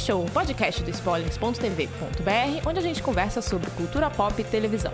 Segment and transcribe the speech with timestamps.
[0.00, 4.92] Show, podcast do spoilers.tv.br, onde a gente conversa sobre cultura pop e televisão.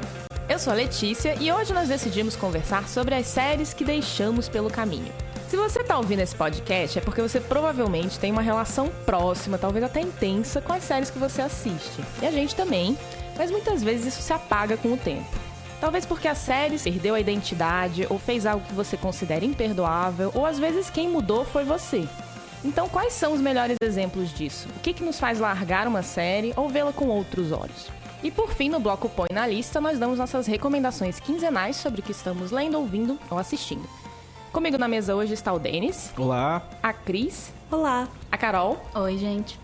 [0.49, 4.69] Eu sou a Letícia e hoje nós decidimos conversar sobre as séries que deixamos pelo
[4.69, 5.13] caminho.
[5.49, 9.85] Se você está ouvindo esse podcast, é porque você provavelmente tem uma relação próxima, talvez
[9.85, 12.03] até intensa, com as séries que você assiste.
[12.21, 12.99] E a gente também,
[13.39, 15.25] mas muitas vezes isso se apaga com o tempo.
[15.81, 20.45] Talvez porque a série perdeu a identidade ou fez algo que você considera imperdoável, ou
[20.45, 22.09] às vezes quem mudou foi você.
[22.67, 24.67] Então, quais são os melhores exemplos disso?
[24.77, 27.89] O que, que nos faz largar uma série ou vê-la com outros olhos?
[28.25, 32.03] E por fim, no bloco Põe na Lista, nós damos nossas recomendações quinzenais sobre o
[32.03, 33.89] que estamos lendo, ouvindo ou assistindo.
[34.53, 36.13] Comigo na mesa hoje está o Denis.
[36.19, 36.61] Olá.
[36.83, 37.53] A Cris.
[37.71, 38.09] Olá.
[38.33, 38.85] A Carol.
[38.97, 39.61] Oi, gente.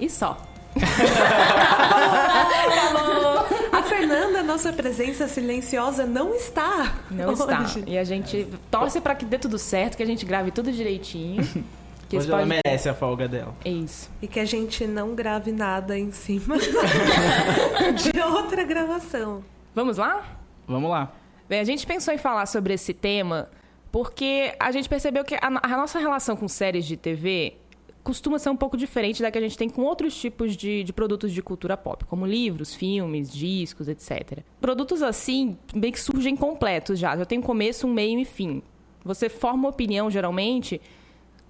[0.00, 0.36] E só.
[3.72, 6.96] A Fernanda, nossa presença silenciosa, não está.
[7.10, 7.42] Não hoje.
[7.42, 7.64] está.
[7.86, 11.46] E a gente torce para que dê tudo certo, que a gente grave tudo direitinho.
[12.10, 13.54] Que Hoje ela merece a folga dela.
[13.64, 14.10] É isso.
[14.20, 19.44] E que a gente não grave nada em cima de outra gravação.
[19.72, 20.40] Vamos lá?
[20.66, 21.12] Vamos lá.
[21.48, 23.48] Bem, a gente pensou em falar sobre esse tema
[23.92, 27.54] porque a gente percebeu que a, a nossa relação com séries de TV
[28.02, 30.92] costuma ser um pouco diferente da que a gente tem com outros tipos de, de
[30.92, 34.40] produtos de cultura pop, como livros, filmes, discos, etc.
[34.60, 38.64] Produtos assim, meio que surgem completos já, já tem um começo, um meio e fim.
[39.04, 40.80] Você forma uma opinião, geralmente,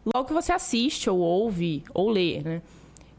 [0.05, 2.62] logo que você assiste, ou ouve, ou lê, né?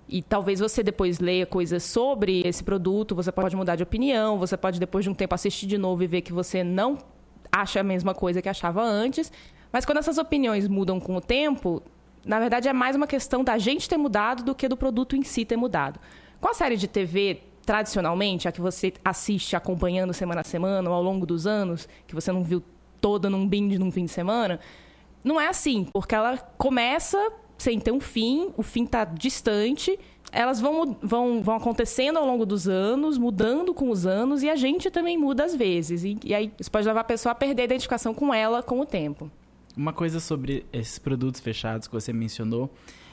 [0.08, 4.58] E talvez você depois leia coisas sobre esse produto, você pode mudar de opinião, você
[4.58, 6.98] pode depois de um tempo assistir de novo e ver que você não
[7.50, 9.32] acha a mesma coisa que achava antes.
[9.72, 11.82] Mas quando essas opiniões mudam com o tempo,
[12.26, 15.24] na verdade é mais uma questão da gente ter mudado do que do produto em
[15.24, 15.98] si ter mudado.
[16.42, 20.96] Com a série de TV, tradicionalmente, a que você assiste acompanhando semana a semana ou
[20.96, 22.62] ao longo dos anos, que você não viu
[23.00, 24.60] toda num binge num fim de semana,
[25.24, 27.18] não é assim, porque ela começa
[27.58, 29.98] sem ter um fim, o fim tá distante,
[30.32, 34.56] elas vão, vão, vão acontecendo ao longo dos anos, mudando com os anos, e a
[34.56, 36.04] gente também muda às vezes.
[36.04, 38.80] E, e aí isso pode levar a pessoa a perder a identificação com ela com
[38.80, 39.30] o tempo.
[39.78, 42.70] Uma coisa sobre esses produtos fechados que você mencionou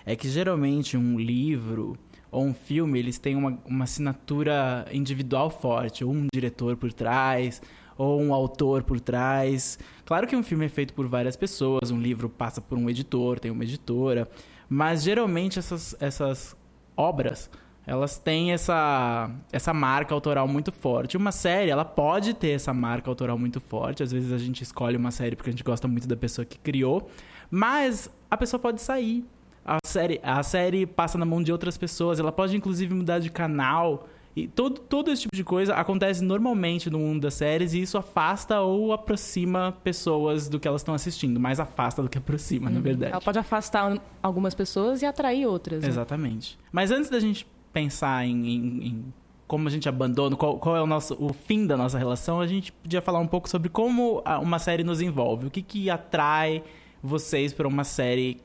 [0.06, 1.98] é que geralmente um livro
[2.30, 7.62] ou um filme, eles têm uma, uma assinatura individual forte, ou um diretor por trás,
[7.98, 9.78] ou um autor por trás.
[10.06, 13.38] Claro que um filme é feito por várias pessoas, um livro passa por um editor,
[13.38, 14.26] tem uma editora,
[14.68, 16.56] mas geralmente essas, essas
[16.96, 17.50] obras
[17.88, 21.16] elas têm essa, essa marca autoral muito forte.
[21.16, 24.02] Uma série, ela pode ter essa marca autoral muito forte.
[24.02, 26.58] Às vezes a gente escolhe uma série porque a gente gosta muito da pessoa que
[26.58, 27.08] criou,
[27.50, 29.24] mas a pessoa pode sair.
[29.64, 33.30] A série, a série passa na mão de outras pessoas, ela pode inclusive mudar de
[33.30, 34.06] canal.
[34.36, 37.98] E todo, todo esse tipo de coisa acontece normalmente no mundo das séries e isso
[37.98, 41.40] afasta ou aproxima pessoas do que elas estão assistindo.
[41.40, 43.12] Mais afasta do que aproxima, na verdade.
[43.12, 45.82] Ela pode afastar algumas pessoas e atrair outras.
[45.82, 45.88] né?
[45.88, 46.56] Exatamente.
[46.70, 49.04] Mas antes da gente pensar em, em- em
[49.46, 52.46] como a gente abandona, qual, qual é o nosso o fim da nossa relação, a
[52.46, 55.46] gente podia falar um pouco sobre como uma série nos envolve.
[55.46, 56.62] O que, que atrai
[57.02, 58.36] vocês para uma série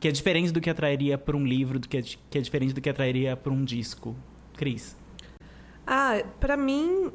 [0.00, 2.72] que é diferente do que atrairia por um livro, do que é, que é diferente
[2.72, 4.16] do que atrairia por um disco.
[4.56, 4.96] Cris.
[5.86, 7.12] Ah, pra mim,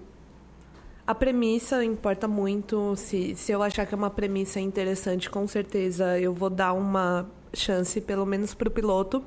[1.05, 2.95] a premissa importa muito.
[2.95, 7.29] Se, se eu achar que é uma premissa interessante, com certeza eu vou dar uma
[7.53, 9.23] chance, pelo menos pro piloto.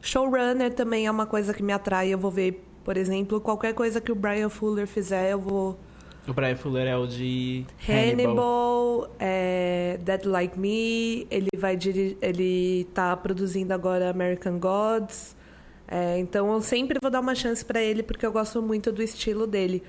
[0.00, 2.08] Showrunner também é uma coisa que me atrai.
[2.08, 5.78] Eu vou ver, por exemplo, qualquer coisa que o Brian Fuller fizer, eu vou.
[6.26, 11.78] O Brian Fuller é o de Hannibal, é, Dead Like Me, ele vai
[12.20, 15.34] ele tá produzindo agora American Gods.
[15.90, 19.02] É, então eu sempre vou dar uma chance pra ele porque eu gosto muito do
[19.02, 19.82] estilo dele.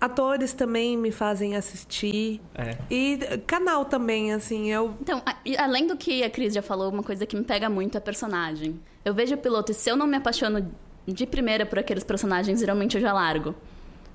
[0.00, 2.40] Atores também me fazem assistir.
[2.54, 2.76] É.
[2.90, 4.94] E canal também, assim, eu.
[5.00, 7.68] Então, a- e além do que a Cris já falou, uma coisa que me pega
[7.68, 8.80] muito é a personagem.
[9.04, 10.70] Eu vejo o piloto e se eu não me apaixono
[11.06, 13.54] de primeira por aqueles personagens, geralmente eu já largo.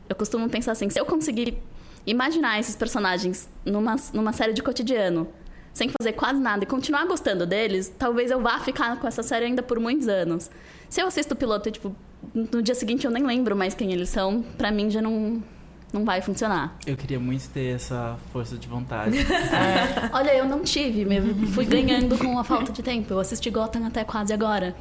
[0.10, 1.58] Eu costumo pensar assim, se eu conseguir
[2.06, 5.28] imaginar esses personagens numa, numa série de cotidiano,
[5.74, 9.46] sem fazer quase nada e continuar gostando deles, talvez eu vá ficar com essa série
[9.46, 10.50] ainda por muitos anos.
[10.90, 11.96] Se eu assisto o piloto e, tipo,
[12.34, 15.44] no dia seguinte eu nem lembro mais quem eles são, pra mim já não,
[15.92, 16.78] não vai funcionar.
[16.86, 19.18] Eu queria muito ter essa força de vontade.
[20.14, 23.14] Olha, eu não tive, me- fui ganhando com a falta de tempo.
[23.14, 24.76] Eu assisti Gotham até quase agora.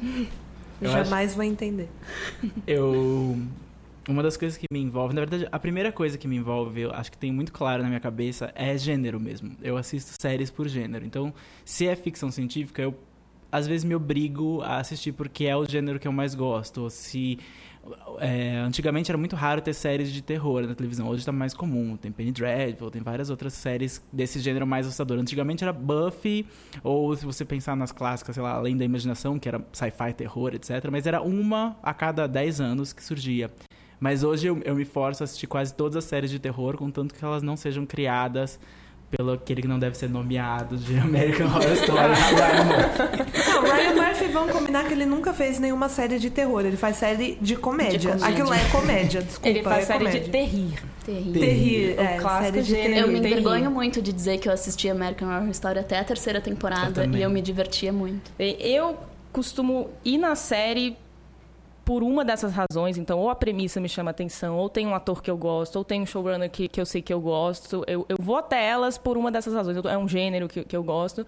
[0.81, 1.89] Eu jamais vou entender.
[2.67, 3.37] Eu
[4.07, 6.91] uma das coisas que me envolve, na verdade, a primeira coisa que me envolve, eu
[6.93, 9.53] acho que tem muito claro na minha cabeça, é gênero mesmo.
[9.63, 11.03] Eu assisto séries por gênero.
[11.03, 12.93] Então, se é ficção científica, eu
[13.55, 16.89] às vezes me obrigo a assistir porque é o gênero que eu mais gosto.
[16.89, 17.39] Se
[18.19, 21.95] é, antigamente era muito raro ter séries de terror na televisão, hoje está mais comum.
[21.95, 25.17] Tem Penny Dreadful, tem várias outras séries desse gênero mais assustador.
[25.17, 26.45] Antigamente era Buffy,
[26.83, 30.53] ou se você pensar nas clássicas, sei lá, Além da Imaginação, que era sci-fi, terror,
[30.53, 30.89] etc.
[30.91, 33.49] Mas era uma a cada 10 anos que surgia.
[34.01, 37.15] Mas hoje eu, eu me forço a assistir quase todas as séries de terror, contanto
[37.15, 38.59] que elas não sejam criadas
[39.17, 43.49] pelo aquele que não deve ser nomeado de American Horror Story, Ryan Murphy.
[43.49, 46.65] Não, Ryan Murphy, vamos combinar que ele nunca fez nenhuma série de terror.
[46.65, 47.97] Ele faz série de comédia.
[47.99, 48.27] De comédia.
[48.27, 49.49] Aquilo lá é comédia, desculpa.
[49.49, 50.21] Ele faz é série comédia.
[50.21, 50.83] de terrir.
[51.05, 51.41] Terrível.
[51.41, 52.87] Terrir, O é, clássico série de gênero.
[52.93, 53.01] terrir.
[53.01, 56.39] Eu me envergonho muito de dizer que eu assisti American Horror Story até a terceira
[56.39, 57.19] Eu temporada também.
[57.19, 58.31] e eu me divertia muito.
[58.39, 58.97] Eu
[59.31, 60.97] costumo ir na série
[61.85, 62.97] por uma dessas razões.
[62.97, 65.85] Então, ou a premissa me chama atenção, ou tem um ator que eu gosto, ou
[65.85, 67.83] tem um showrunner que, que eu sei que eu gosto.
[67.87, 69.77] Eu, eu vou até elas por uma dessas razões.
[69.85, 71.25] É um gênero que, que eu gosto.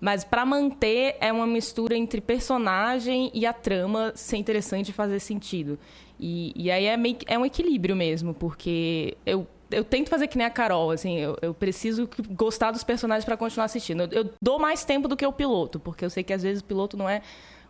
[0.00, 5.18] Mas para manter é uma mistura entre personagem e a trama ser interessante e fazer
[5.20, 5.78] sentido.
[6.20, 10.36] E, e aí é, meio, é um equilíbrio mesmo, porque eu, eu tento fazer que
[10.36, 14.02] nem a Carol, assim, eu, eu preciso gostar dos personagens para continuar assistindo.
[14.02, 16.62] Eu, eu dou mais tempo do que o piloto, porque eu sei que às vezes
[16.62, 17.22] o piloto não é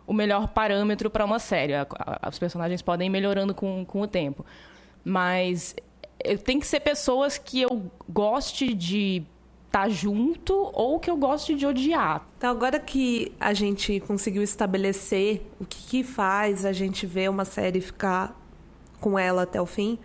[0.07, 1.73] o melhor parâmetro para uma série.
[2.27, 4.45] Os personagens podem ir melhorando com, com o tempo.
[5.03, 5.75] Mas
[6.23, 9.23] eu, tem que ser pessoas que eu goste de
[9.67, 12.25] estar junto ou que eu goste de odiar.
[12.37, 17.43] Então, agora que a gente conseguiu estabelecer o que, que faz a gente ver uma
[17.43, 18.35] série ficar
[19.01, 19.99] com ela até o fim,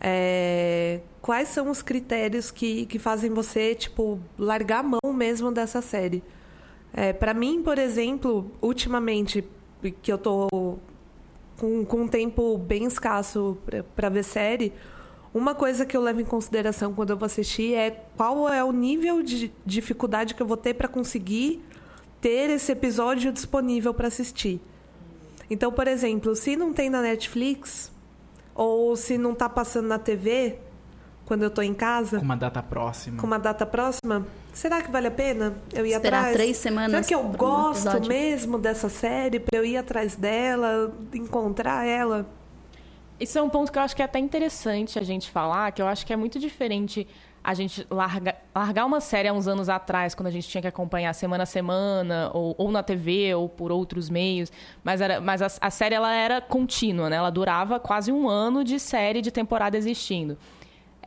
[0.00, 5.80] é, quais são os critérios que, que fazem você, tipo, largar a mão mesmo dessa
[5.80, 6.22] série?
[6.92, 9.44] É, para mim, por exemplo, ultimamente,
[10.02, 10.48] que eu tô
[11.58, 13.58] com, com um tempo bem escasso
[13.94, 14.72] para ver série,
[15.32, 18.72] uma coisa que eu levo em consideração quando eu vou assistir é qual é o
[18.72, 21.62] nível de dificuldade que eu vou ter para conseguir
[22.20, 24.60] ter esse episódio disponível para assistir.
[25.50, 27.92] Então, por exemplo, se não tem na Netflix
[28.54, 30.58] ou se não tá passando na TV
[31.28, 33.20] quando eu tô em casa Com uma data próxima.
[33.20, 36.34] com uma data próxima, será que vale a pena eu ir Esperar atrás?
[36.36, 38.08] três semanas Será que eu um gosto episódio?
[38.08, 42.26] mesmo dessa série para eu ir atrás dela, encontrar ela?
[43.20, 45.82] Isso é um ponto que eu acho que é até interessante a gente falar, que
[45.82, 47.06] eu acho que é muito diferente
[47.44, 50.68] a gente larga, largar uma série há uns anos atrás, quando a gente tinha que
[50.68, 54.50] acompanhar semana a semana, ou, ou na TV, ou por outros meios.
[54.82, 57.16] Mas, era, mas a, a série ela era contínua, né?
[57.16, 60.36] Ela durava quase um ano de série de temporada existindo.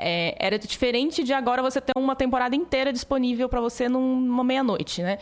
[0.02, 4.44] É, era diferente de agora você ter uma temporada inteira disponível para você num- numa
[4.44, 5.18] meia-noite, né?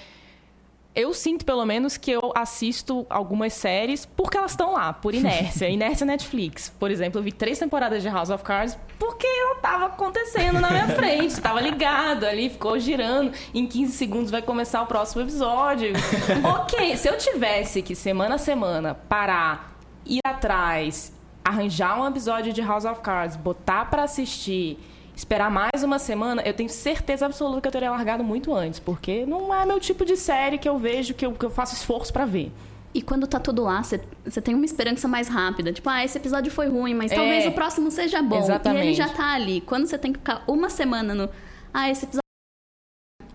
[0.95, 5.69] Eu sinto, pelo menos, que eu assisto algumas séries porque elas estão lá, por inércia.
[5.69, 6.73] inércia Netflix.
[6.79, 10.69] Por exemplo, eu vi três temporadas de House of Cards porque ela tava acontecendo na
[10.71, 11.39] minha frente.
[11.39, 13.31] Tava ligado ali, ficou girando.
[13.53, 15.93] Em 15 segundos vai começar o próximo episódio.
[16.59, 22.61] ok, se eu tivesse que, semana a semana, parar, ir atrás, arranjar um episódio de
[22.61, 24.77] House of Cards, botar pra assistir
[25.15, 29.25] esperar mais uma semana, eu tenho certeza absoluta que eu teria largado muito antes, porque
[29.25, 32.13] não é meu tipo de série que eu vejo, que eu, que eu faço esforço
[32.13, 32.51] pra ver.
[32.93, 33.99] E quando tá tudo lá, você
[34.41, 35.73] tem uma esperança mais rápida.
[35.73, 37.15] Tipo, ah, esse episódio foi ruim, mas É.
[37.15, 38.35] talvez o próximo seja bom.
[38.35, 38.93] E ele Exatamente.
[38.95, 39.59] já tá ali.
[39.61, 41.29] Quando você tem que ficar uma semana no.
[41.73, 42.19] Ah, esse episódio.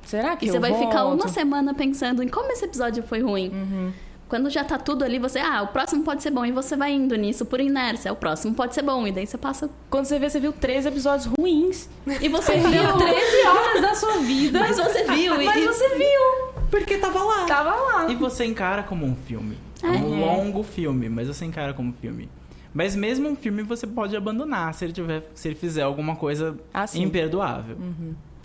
[0.07, 1.21] Será que E eu você vai ficar volto?
[1.21, 3.51] uma semana pensando em como esse episódio foi ruim.
[3.51, 3.93] Uhum.
[4.35, 6.45] Quando já tá tudo ali, você, ah, o próximo pode ser bom.
[6.45, 8.13] E você vai indo nisso por inércia.
[8.13, 9.07] O próximo pode ser bom.
[9.07, 9.71] E daí você passa.
[9.89, 11.89] Quando você vê, você viu três episódios ruins.
[12.21, 12.97] E você viu.
[12.99, 14.59] 13 horas da sua vida.
[14.59, 15.41] Mas você viu.
[15.41, 16.65] E, Mas você viu.
[16.69, 17.47] Porque tava lá.
[17.47, 18.11] Tava lá.
[18.11, 19.57] E você encara como um filme.
[19.81, 22.29] É um longo filme, mas você encara como filme.
[22.73, 26.57] Mas mesmo um filme você pode abandonar se ele, tiver, se ele fizer alguma coisa
[26.73, 27.03] Ah, sim.
[27.03, 27.77] imperdoável.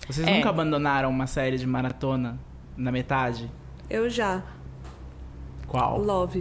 [0.08, 0.36] Vocês É.
[0.36, 2.38] nunca abandonaram uma série de maratona
[2.78, 3.50] na metade?
[3.90, 4.44] Eu já.
[5.70, 6.00] Qual?
[6.02, 6.40] Love.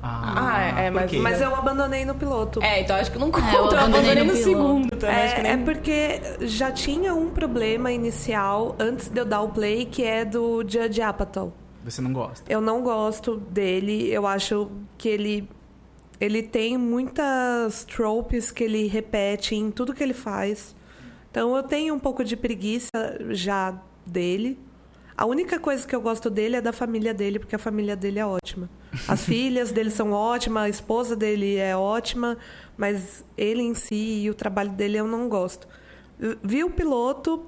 [0.00, 1.12] Ah, é, é, mas-?
[1.12, 2.62] Mas eu abandonei no piloto.
[2.62, 3.48] É, então acho que não conta.
[3.48, 5.52] eu eu abandonei abandonei no no, segundo É, nem...
[5.52, 10.24] é porque já tinha um problema inicial antes de eu dar o play, que é
[10.24, 11.52] do Judge Apatow.
[11.84, 12.44] Você não gosta?
[12.52, 14.08] Eu não gosto dele.
[14.08, 15.48] Eu acho que ele
[16.20, 20.74] ele tem muitas tropes que ele repete em tudo que ele faz.
[21.30, 22.90] Então eu tenho um pouco de preguiça
[23.30, 24.58] já dele.
[25.18, 28.20] A única coisa que eu gosto dele é da família dele, porque a família dele
[28.20, 28.70] é ótima.
[29.08, 32.38] As filhas dele são ótimas, a esposa dele é ótima,
[32.76, 35.66] mas ele em si e o trabalho dele eu não gosto.
[36.20, 37.44] Eu Vi o piloto,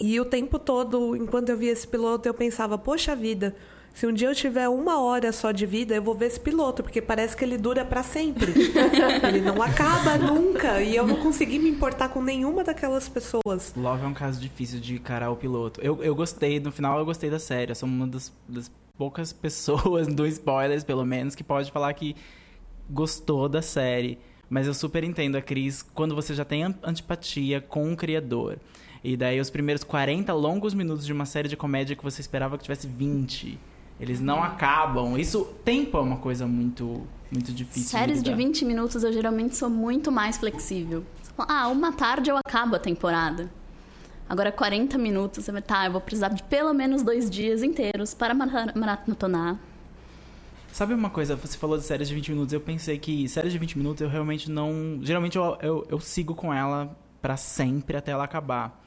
[0.00, 3.56] e o tempo todo, enquanto eu via esse piloto, eu pensava, poxa vida,
[4.00, 6.82] Se um dia eu tiver uma hora só de vida, eu vou ver esse piloto,
[6.82, 8.50] porque parece que ele dura para sempre.
[9.28, 10.80] ele não acaba nunca.
[10.80, 13.74] E eu não consegui me importar com nenhuma daquelas pessoas.
[13.76, 15.82] Love é um caso difícil de encarar o piloto.
[15.82, 17.72] Eu, eu gostei, no final eu gostei da série.
[17.72, 22.16] Eu sou uma das, das poucas pessoas, do spoilers pelo menos, que pode falar que
[22.88, 24.18] gostou da série.
[24.48, 28.60] Mas eu super entendo a Cris quando você já tem antipatia com o criador.
[29.04, 32.56] E daí os primeiros 40 longos minutos de uma série de comédia que você esperava
[32.56, 33.68] que tivesse 20.
[34.00, 35.18] Eles não acabam.
[35.18, 37.90] Isso, tempo é uma coisa muito, muito difícil.
[37.90, 41.04] Séries de, de 20 minutos eu geralmente sou muito mais flexível.
[41.36, 43.50] Ah, uma tarde eu acabo a temporada.
[44.28, 48.14] Agora 40 minutos, você vai, tá, eu vou precisar de pelo menos dois dias inteiros
[48.14, 49.58] para maratonar.
[50.72, 53.58] Sabe uma coisa, você falou de séries de 20 minutos, eu pensei que séries de
[53.58, 55.00] 20 minutos eu realmente não.
[55.02, 58.80] Geralmente eu, eu, eu sigo com ela para sempre até ela acabar.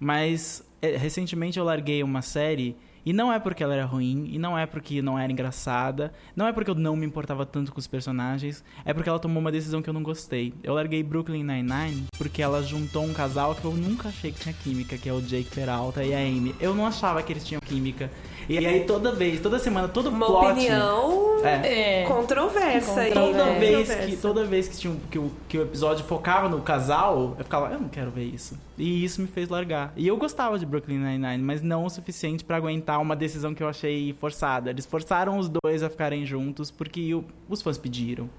[0.00, 2.76] Mas é, recentemente eu larguei uma série
[3.08, 6.46] e não é porque ela era ruim, e não é porque não era engraçada, não
[6.46, 9.50] é porque eu não me importava tanto com os personagens, é porque ela tomou uma
[9.50, 10.52] decisão que eu não gostei.
[10.62, 14.52] Eu larguei Brooklyn Nine-Nine porque ela juntou um casal que eu nunca achei que tinha
[14.52, 16.54] química, que é o Jake Peralta e a Amy.
[16.60, 18.10] Eu não achava que eles tinham química.
[18.48, 20.52] E aí toda vez, toda semana, todo uma plot...
[20.52, 22.04] opinião é.
[22.04, 23.00] controversa.
[23.00, 23.58] Aí, toda né?
[23.58, 27.44] vez que toda vez que, tinha, que, o, que o episódio focava no casal, eu
[27.44, 28.58] ficava, eu não quero ver isso.
[28.78, 29.92] E isso me fez largar.
[29.96, 33.62] E eu gostava de Brooklyn Nine-Nine, mas não o suficiente para aguentar uma decisão que
[33.62, 34.70] eu achei forçada.
[34.70, 38.30] Eles forçaram os dois a ficarem juntos porque o, os fãs pediram.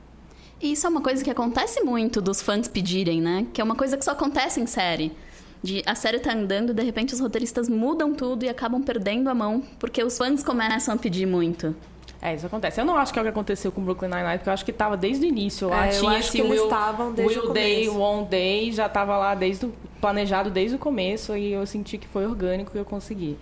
[0.62, 3.48] E isso é uma coisa que acontece muito dos fãs pedirem, né?
[3.54, 5.14] Que é uma coisa que só acontece em série.
[5.62, 9.30] De a série tá andando e de repente os roteiristas mudam tudo e acabam perdendo
[9.30, 11.76] a mão porque os fãs começam a pedir muito.
[12.22, 12.82] É, isso acontece.
[12.82, 14.74] Eu não acho que é o que aconteceu com Brooklyn Nine-Nine, porque eu acho que
[14.74, 15.88] tava desde o início lá.
[15.88, 17.90] É, Tinha eu acho que eles estavam desde Will o Day.
[17.90, 22.08] One Day, já tava lá desde o, planejado desde o começo e eu senti que
[22.08, 23.38] foi orgânico e eu consegui.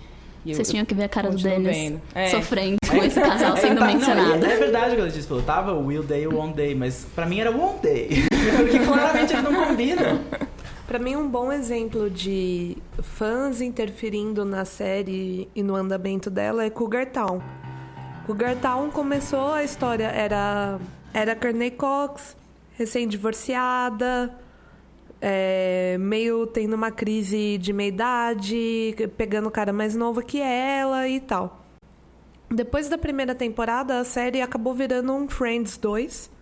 [0.45, 1.99] E Vocês eu, tinham que ver a cara do Dennis.
[2.13, 2.27] É.
[2.27, 4.45] sofrendo com esse casal sendo tá, não, mencionado.
[4.45, 7.05] é verdade o que ela disse, falou, tava o Will Day o One Day, mas
[7.15, 8.09] pra mim era One Day.
[8.57, 10.21] Porque claramente eles não combinam.
[10.87, 16.69] Pra mim, um bom exemplo de fãs interferindo na série e no andamento dela é
[16.69, 17.41] Cougar Town.
[18.25, 20.79] Cougar Town começou a história, era,
[21.13, 22.37] era Courtney Cox,
[22.77, 24.33] recém-divorciada,
[25.19, 31.19] é, meio tendo uma crise de meia-idade, pegando o cara mais novo que ela e
[31.19, 31.65] tal.
[32.49, 36.36] Depois da primeira temporada, a série acabou virando um Friends 2.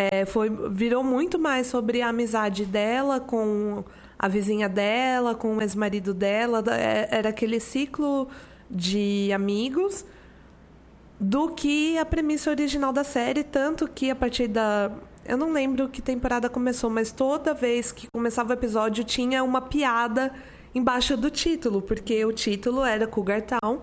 [0.00, 3.82] É, foi, virou muito mais sobre a amizade dela com
[4.16, 6.62] a vizinha dela, com o ex-marido dela.
[6.70, 8.28] é- Era aquele ciclo
[8.70, 10.04] de amigos
[11.18, 13.42] do que a premissa original da série.
[13.42, 14.92] Tanto que a partir da.
[15.26, 19.60] Eu não lembro que temporada começou, mas toda vez que começava o episódio tinha uma
[19.60, 20.32] piada
[20.74, 23.80] embaixo do título, porque o título era Cougar Town.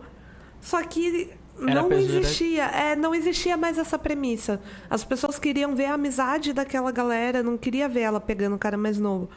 [0.62, 1.29] Só que
[1.62, 2.19] Era não pejorativo.
[2.19, 4.59] existia, é, não existia mais essa premissa.
[4.89, 8.77] As pessoas queriam ver a amizade daquela galera, não queria ver ela pegando o cara
[8.77, 9.29] mais novo.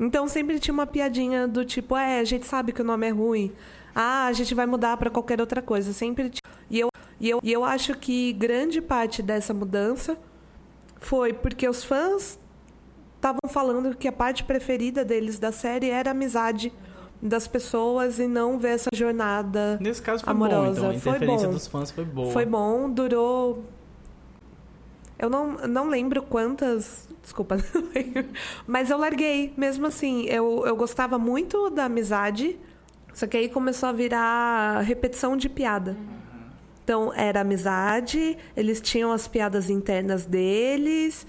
[0.00, 3.10] Então sempre tinha uma piadinha do tipo, é, a gente sabe que o nome é
[3.10, 3.52] ruim.
[3.94, 5.92] Ah, a gente vai mudar pra qualquer outra coisa.
[5.92, 6.42] Sempre tinha.
[6.70, 6.88] E eu,
[7.20, 10.16] e eu, e eu acho que grande parte dessa mudança
[11.00, 12.38] foi porque os fãs
[13.16, 16.72] estavam falando que a parte preferida deles da série era a amizade
[17.20, 20.70] das pessoas e não ver essa jornada Nesse caso foi bom, amorosa.
[20.78, 20.90] então.
[20.90, 21.54] A foi interferência bom.
[21.54, 22.32] dos fãs foi boa.
[22.32, 23.64] Foi bom, durou.
[25.18, 27.08] Eu não, não lembro quantas.
[27.22, 28.26] Desculpa, não lembro.
[28.66, 30.26] Mas eu larguei, mesmo assim.
[30.26, 32.58] Eu, eu gostava muito da amizade,
[33.12, 35.96] só que aí começou a virar repetição de piada.
[36.84, 41.26] Então, era amizade, eles tinham as piadas internas deles.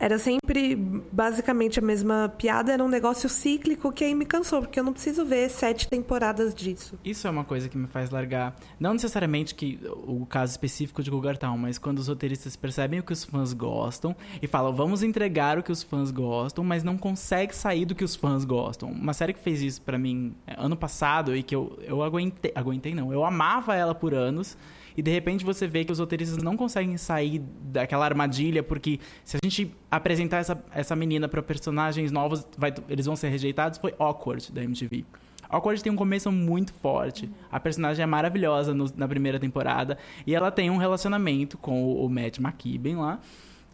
[0.00, 0.76] Era sempre
[1.10, 4.92] basicamente a mesma piada, era um negócio cíclico que aí me cansou, porque eu não
[4.92, 6.98] preciso ver sete temporadas disso.
[7.04, 8.54] Isso é uma coisa que me faz largar.
[8.78, 13.02] Não necessariamente que o caso específico de Cougar Town, mas quando os roteiristas percebem o
[13.02, 16.96] que os fãs gostam e falam, vamos entregar o que os fãs gostam, mas não
[16.96, 18.90] consegue sair do que os fãs gostam.
[18.90, 22.52] Uma série que fez isso pra mim é, ano passado e que eu, eu aguentei.
[22.54, 24.56] Aguentei não, eu amava ela por anos.
[24.98, 29.36] E de repente você vê que os roteiristas não conseguem sair daquela armadilha, porque se
[29.36, 33.78] a gente apresentar essa, essa menina pra personagens novos, vai- eles vão ser rejeitados.
[33.78, 35.04] Foi Awkward da MTV.
[35.48, 37.30] Awkward tem um começo muito forte.
[37.50, 39.96] A personagem é maravilhosa no- na primeira temporada.
[40.26, 43.20] E ela tem um relacionamento com o, o Matt McKibben lá,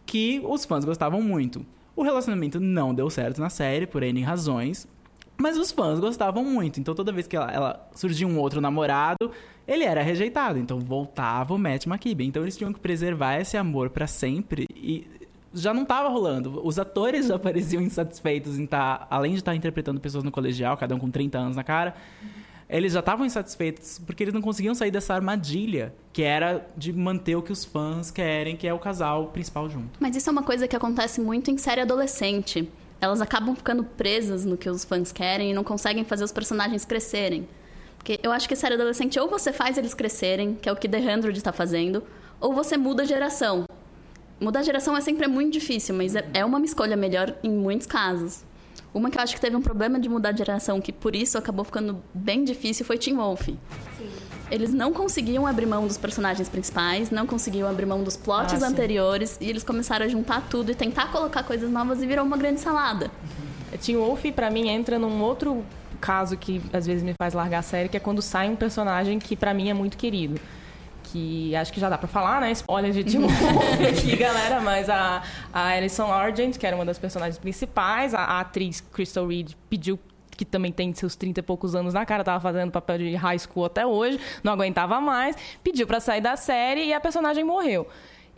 [0.05, 1.65] que os fãs gostavam muito.
[1.95, 4.87] O relacionamento não deu certo na série, por N razões.
[5.37, 6.79] Mas os fãs gostavam muito.
[6.79, 7.89] Então toda vez que ela, ela
[8.25, 9.31] um outro namorado,
[9.67, 10.59] ele era rejeitado.
[10.59, 12.27] Então voltava o Matt McKibben.
[12.27, 14.67] Então eles tinham que preservar esse amor pra sempre.
[14.75, 15.07] E
[15.53, 16.61] já não tava rolando.
[16.65, 20.93] Os atores já pareciam insatisfeitos em estar, além de estar interpretando pessoas no colegial, cada
[20.93, 21.95] um com 30 anos na cara,
[22.69, 27.35] eles já estavam insatisfeitos porque eles não conseguiam sair dessa armadilha que era de manter
[27.35, 29.99] o que os fãs querem, que é o casal principal junto.
[29.99, 32.69] Mas isso é uma coisa que acontece muito em série adolescente.
[32.99, 36.85] Elas acabam ficando presas no que os fãs querem e não conseguem fazer os personagens
[36.85, 37.47] crescerem.
[38.05, 40.87] Porque eu acho que série adolescente ou você faz eles crescerem, que é o que
[40.87, 42.03] The Hundred está fazendo,
[42.39, 43.65] ou você muda a geração.
[44.39, 47.87] Mudar a geração é sempre muito difícil, mas é, é uma escolha melhor em muitos
[47.87, 48.43] casos.
[48.93, 51.35] Uma que eu acho que teve um problema de mudar de geração, que por isso
[51.35, 53.47] acabou ficando bem difícil, foi Teen Wolf.
[53.47, 53.57] Sim.
[54.51, 58.67] Eles não conseguiam abrir mão dos personagens principais, não conseguiam abrir mão dos plots ah,
[58.67, 62.37] anteriores, e eles começaram a juntar tudo e tentar colocar coisas novas e virou uma
[62.37, 63.09] grande salada.
[63.83, 65.65] Teen Wolf, para mim, entra num outro
[66.05, 69.17] caso que às vezes me faz largar a série, que é quando sai um personagem
[69.17, 70.39] que para mim é muito querido
[71.03, 72.51] que acho que já dá pra falar, né?
[72.51, 73.23] Spoiler de Tim
[73.87, 75.21] aqui, galera, mas a,
[75.53, 79.99] a Alison Argent, que era uma das personagens principais, a, a atriz Crystal Reed pediu
[80.35, 83.39] que também tem seus 30 e poucos anos na cara, tava fazendo papel de high
[83.39, 87.87] school até hoje, não aguentava mais, pediu para sair da série e a personagem morreu.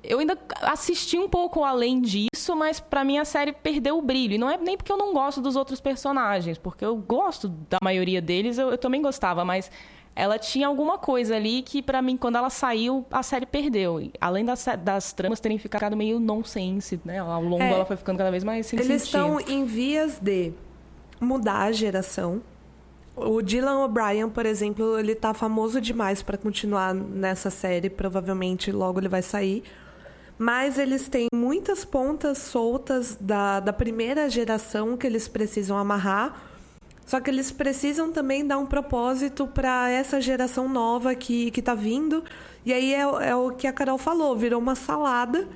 [0.03, 4.35] Eu ainda assisti um pouco além disso, mas para mim a série perdeu o brilho.
[4.35, 7.77] E não é nem porque eu não gosto dos outros personagens, porque eu gosto da
[7.81, 9.69] maioria deles, eu, eu também gostava, mas
[10.17, 14.09] ela tinha alguma coisa ali que, para mim, quando ela saiu, a série perdeu.
[14.19, 17.19] Além das, das tramas terem ficado meio nonsense, né?
[17.19, 20.53] Ao longo é, ela foi ficando cada vez mais sem Eles estão em vias de
[21.19, 22.41] mudar a geração.
[23.15, 27.87] O Dylan O'Brien, por exemplo, ele tá famoso demais para continuar nessa série.
[27.87, 29.63] Provavelmente logo ele vai sair.
[30.37, 36.47] Mas eles têm muitas pontas soltas da, da primeira geração que eles precisam amarrar
[37.07, 41.73] só que eles precisam também dar um propósito para essa geração nova que, que tá
[41.73, 42.21] vindo.
[42.65, 45.47] E aí é, é, o que a Carol falou, virou uma salada.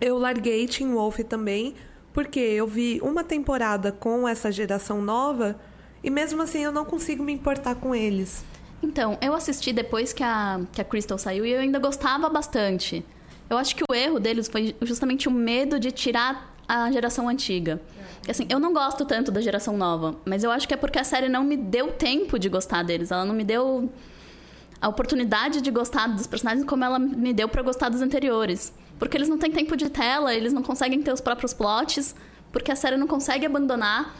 [0.00, 1.74] Eu larguei Teen Wolf também,
[2.14, 5.60] porque eu vi uma temporada com essa geração nova
[6.02, 8.42] e mesmo assim eu não consigo me importar com eles.
[8.82, 13.04] Então, eu assisti depois que a, que a Crystal saiu e eu ainda gostava bastante.
[13.48, 17.80] Eu acho que o erro deles foi justamente o medo de tirar a geração antiga.
[18.28, 21.04] Assim, eu não gosto tanto da geração nova, mas eu acho que é porque a
[21.04, 23.10] série não me deu tempo de gostar deles.
[23.10, 23.90] Ela não me deu
[24.80, 28.72] a oportunidade de gostar dos personagens como ela me deu para gostar dos anteriores.
[28.98, 32.14] Porque eles não têm tempo de tela, eles não conseguem ter os próprios plots,
[32.50, 34.14] porque a série não consegue abandonar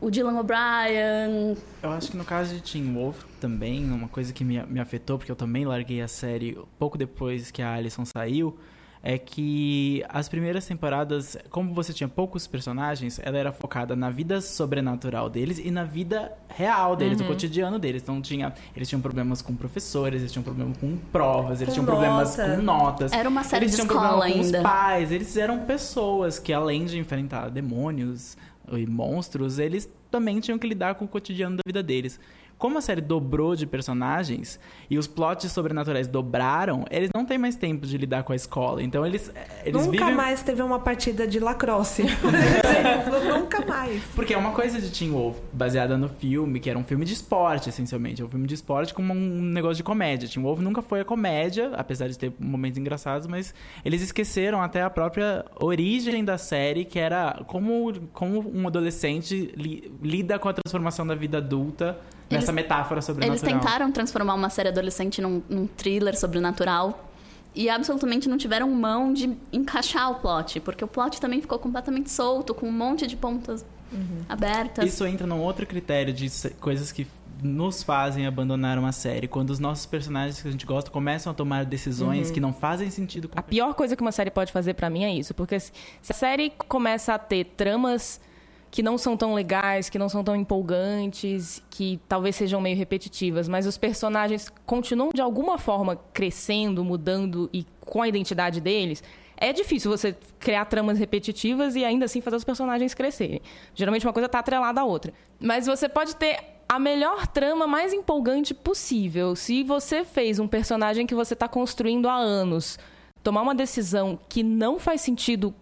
[0.00, 1.56] o Dylan O'Brien.
[1.82, 5.18] Eu acho que no caso de Teen Wolf também, uma coisa que me, me afetou,
[5.18, 8.56] porque eu também larguei a série pouco depois que a Alison saiu,
[9.02, 14.40] é que as primeiras temporadas, como você tinha poucos personagens, ela era focada na vida
[14.40, 17.26] sobrenatural deles e na vida real deles, uhum.
[17.26, 18.02] no cotidiano deles.
[18.02, 21.86] Então tinha, eles tinham problemas com professores, eles tinham problemas com provas, eles com tinham
[21.86, 22.08] nota.
[22.08, 23.12] problemas com notas.
[23.12, 24.38] Era uma série eles de escola ainda.
[24.38, 28.36] com os pais, eles eram pessoas que além de enfrentar demônios
[28.70, 32.20] e monstros, eles também tinham que lidar com o cotidiano da vida deles
[32.60, 37.56] como a série dobrou de personagens e os plots sobrenaturais dobraram, eles não têm mais
[37.56, 38.82] tempo de lidar com a escola.
[38.82, 39.32] Então eles,
[39.64, 40.14] eles Nunca vivem...
[40.14, 42.04] mais teve uma partida de lacrosse.
[43.34, 44.04] Nunca mais.
[44.14, 47.14] Porque é uma coisa de Teen Wolf, baseada no filme, que era um filme de
[47.14, 48.20] esporte, essencialmente.
[48.20, 50.28] É um filme de esporte com um negócio de comédia.
[50.28, 54.82] Teen Wolf nunca foi a comédia, apesar de ter momentos engraçados, mas eles esqueceram até
[54.82, 60.52] a própria origem da série, que era como, como um adolescente li, lida com a
[60.52, 61.98] transformação da vida adulta
[62.30, 63.36] eles, nessa metáfora sobrenatural.
[63.36, 67.10] Eles tentaram transformar uma série adolescente num, num thriller sobrenatural
[67.54, 72.10] e absolutamente não tiveram mão de encaixar o plot, porque o plot também ficou completamente
[72.10, 74.22] solto, com um monte de pontas uhum.
[74.28, 74.84] abertas.
[74.86, 77.06] Isso entra num outro critério de coisas que
[77.42, 79.26] nos fazem abandonar uma série.
[79.26, 82.34] Quando os nossos personagens que a gente gosta começam a tomar decisões uhum.
[82.34, 83.28] que não fazem sentido.
[83.28, 83.38] Com...
[83.38, 85.72] A pior coisa que uma série pode fazer para mim é isso, porque se
[86.08, 88.20] a série começa a ter tramas
[88.70, 93.48] que não são tão legais, que não são tão empolgantes, que talvez sejam meio repetitivas,
[93.48, 99.02] mas os personagens continuam de alguma forma crescendo, mudando e com a identidade deles.
[99.36, 103.40] É difícil você criar tramas repetitivas e ainda assim fazer os personagens crescerem.
[103.74, 105.12] Geralmente uma coisa está atrelada à outra.
[105.40, 109.34] Mas você pode ter a melhor trama mais empolgante possível.
[109.34, 112.78] Se você fez um personagem que você está construindo há anos,
[113.22, 115.54] tomar uma decisão que não faz sentido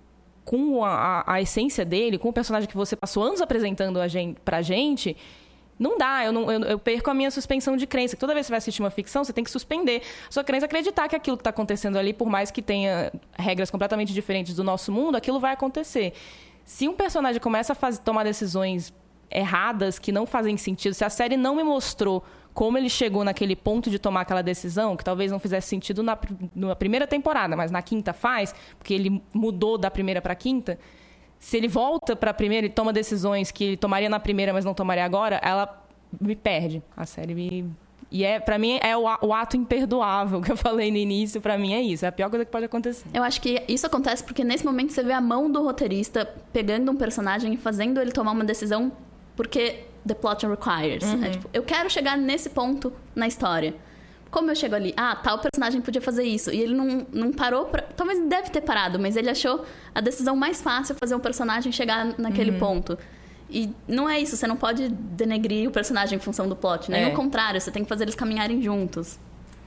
[0.49, 4.41] com a, a, essência dele, com o personagem que você passou anos apresentando a gente,
[4.41, 5.15] pra gente,
[5.79, 8.17] não dá, eu, não, eu, eu, perco a minha suspensão de crença.
[8.17, 10.65] Toda vez que você vai assistir uma ficção, você tem que suspender a sua crença,
[10.65, 14.65] acreditar que aquilo que está acontecendo ali, por mais que tenha regras completamente diferentes do
[14.65, 16.15] nosso mundo, aquilo vai acontecer.
[16.65, 18.91] Se um personagem começa a tomar decisões
[19.31, 22.25] erradas, que não fazem sentido, se a série não me mostrou
[22.59, 26.19] como ele chegou naquele ponto de tomar aquela decisão, que talvez não fizesse sentido na,
[26.53, 30.77] na primeira temporada, mas na quinta faz, porque ele mudou da primeira para a quinta.
[31.39, 34.65] Se ele volta para a primeira e toma decisões que ele tomaria na primeira, mas
[34.65, 35.87] não tomaria agora, ela
[36.21, 36.83] me perde.
[36.97, 37.71] A série me.
[38.11, 41.57] E é, para mim, é o, o, ato imperdoável que eu falei no início, para
[41.57, 42.07] mim é isso.
[42.07, 43.07] É a pior coisa que pode acontecer.
[43.15, 46.91] Eu acho que isso acontece porque nesse momento você vê a mão do roteirista pegando
[46.91, 48.91] um personagem e fazendo ele tomar uma decisão
[49.37, 51.05] porque the plot requires.
[51.05, 51.25] Uhum.
[51.25, 53.75] É, tipo, eu quero chegar nesse ponto na história.
[54.31, 54.93] Como eu chego ali?
[54.97, 56.51] Ah, tal personagem podia fazer isso.
[56.51, 57.83] E ele não, não parou pra...
[57.83, 62.15] Talvez deve ter parado, mas ele achou a decisão mais fácil fazer um personagem chegar
[62.19, 62.59] naquele uhum.
[62.59, 62.99] ponto.
[63.51, 67.05] E não é isso, você não pode denegrir o personagem em função do plot, né?
[67.05, 67.09] É.
[67.09, 69.19] E o contrário, você tem que fazer eles caminharem juntos.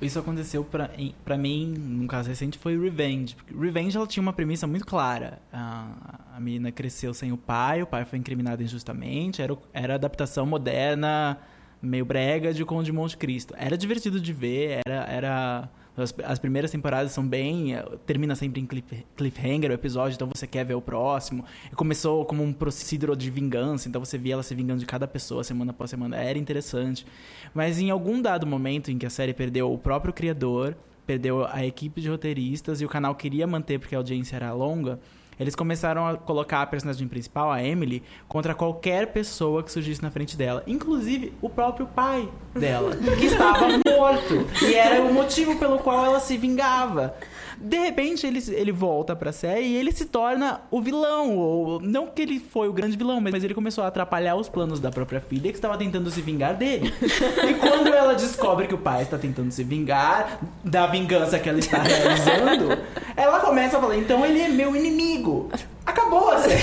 [0.02, 3.36] Isso aconteceu pra mim, num caso recente, foi Revenge.
[3.58, 5.40] Revenge, ela tinha uma premissa muito clara.
[5.54, 10.46] A, a menina cresceu sem o pai, o pai foi incriminado injustamente, era, era adaptação
[10.46, 11.38] moderna,
[11.82, 13.54] meio brega de Conde de Monte Cristo.
[13.58, 15.06] Era divertido de ver, era...
[15.06, 17.76] era as, as, primeiras temporadas são bem.
[17.76, 21.44] Eh, termina sempre em cliff, cliffhanger o episódio, então você quer ver o próximo.
[21.72, 25.08] E começou como um proceduro de vingança, então você via ela se vingando de cada
[25.08, 26.18] pessoa semana após semana.
[26.18, 27.06] Era interessante.
[27.54, 30.76] Mas em algum dado momento em que a série perdeu o próprio criador,
[31.06, 35.00] perdeu a equipe de roteiristas e o canal queria manter porque a audiência era longa
[35.42, 40.12] eles começaram a colocar a personagem principal, a Emily, contra qualquer pessoa que surgisse na
[40.12, 40.64] frente dela.
[40.68, 44.48] Inclusive o próprio pai dela, que estava morto.
[44.64, 47.16] E era o motivo pelo qual ela se vingava.
[47.64, 51.38] De repente, ele, ele volta pra série e ele se torna o vilão.
[51.38, 54.80] Ou, não que ele foi o grande vilão, mas ele começou a atrapalhar os planos
[54.80, 56.92] da própria filha, que estava tentando se vingar dele.
[57.02, 61.60] e quando ela descobre que o pai está tentando se vingar da vingança que ela
[61.60, 62.80] está realizando,
[63.22, 65.50] ela começa a falar: então ele é meu inimigo.
[65.86, 66.62] Acabou a série.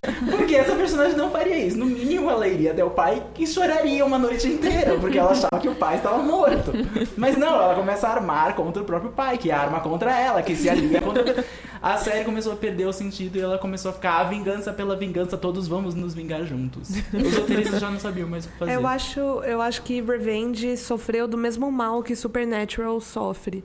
[0.30, 1.76] Porque essa personagem não faria isso.
[1.76, 5.60] No mínimo, ela iria até o pai e choraria uma noite inteira, porque ela achava
[5.60, 6.72] que o pai estava morto.
[7.16, 10.56] Mas não, ela começa a armar contra o próprio pai, que arma contra ela, que
[10.56, 11.44] se alia contra.
[11.80, 14.96] A série começou a perder o sentido e ela começou a ficar a vingança pela
[14.96, 16.90] vingança, todos vamos nos vingar juntos.
[17.12, 18.74] Os roteiristas já não sabiam mais o que fazer.
[18.74, 23.62] Eu acho, eu acho que Revenge sofreu do mesmo mal que Supernatural sofre.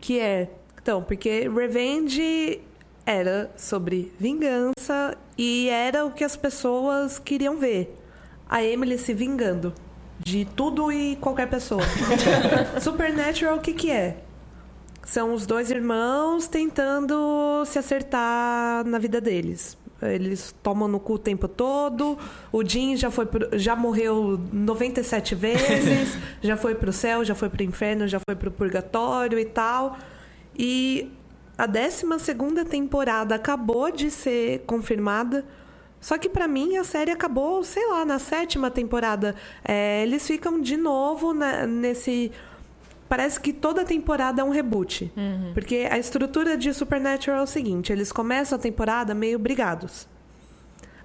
[0.00, 0.48] Que é.
[0.82, 2.60] Então, porque Revenge
[3.06, 7.96] era sobre vingança e era o que as pessoas queriam ver.
[8.48, 9.72] A Emily se vingando
[10.18, 11.82] de tudo e qualquer pessoa.
[12.82, 14.18] Supernatural, o que, que é?
[15.04, 19.78] São os dois irmãos tentando se acertar na vida deles.
[20.00, 22.18] Eles tomam no cu o tempo todo.
[22.50, 27.48] O Jim já foi pro, já morreu 97 vezes, já foi pro céu, já foi
[27.48, 29.96] pro inferno, já foi pro purgatório e tal.
[30.58, 31.10] E
[31.56, 35.44] a 12 temporada acabou de ser confirmada.
[36.00, 39.36] Só que para mim a série acabou, sei lá, na sétima temporada.
[39.64, 42.32] É, eles ficam de novo na, nesse.
[43.08, 45.12] Parece que toda temporada é um reboot.
[45.16, 45.52] Uhum.
[45.54, 50.08] Porque a estrutura de Supernatural é o seguinte: eles começam a temporada meio brigados.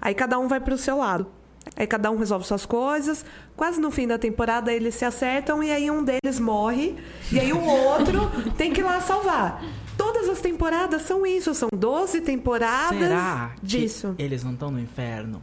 [0.00, 1.37] Aí cada um vai pro seu lado.
[1.78, 3.24] Aí cada um resolve suas coisas.
[3.56, 6.96] Quase no fim da temporada eles se acertam e aí um deles morre.
[7.30, 9.62] E aí o outro tem que ir lá salvar.
[9.96, 14.14] Todas as temporadas são isso, são 12 temporadas Será disso.
[14.18, 15.40] eles não estão no inferno?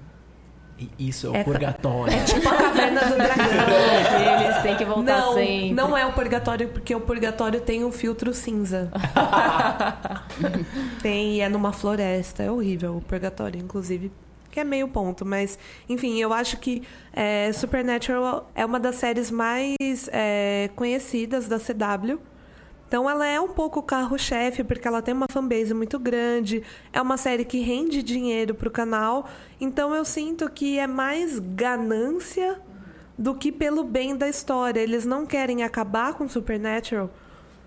[0.77, 2.13] E isso é o é, purgatório.
[2.13, 4.43] É tipo a caverna do dragão.
[4.43, 5.73] eles têm que voltar não, sempre.
[5.73, 8.91] Não é o purgatório, porque o purgatório tem um filtro cinza.
[11.01, 12.43] tem, e é numa floresta.
[12.43, 14.11] É horrível o purgatório, inclusive.
[14.55, 19.29] Que é meio ponto, mas enfim, eu acho que é, Supernatural é uma das séries
[19.29, 19.75] mais
[20.13, 22.17] é, conhecidas da CW
[22.87, 26.63] então ela é um pouco carro-chefe, porque ela tem uma fanbase muito grande,
[26.93, 29.27] é uma série que rende dinheiro para o canal.
[29.59, 32.61] Então eu sinto que é mais ganância
[33.17, 34.79] do que pelo bem da história.
[34.79, 37.09] Eles não querem acabar com Supernatural,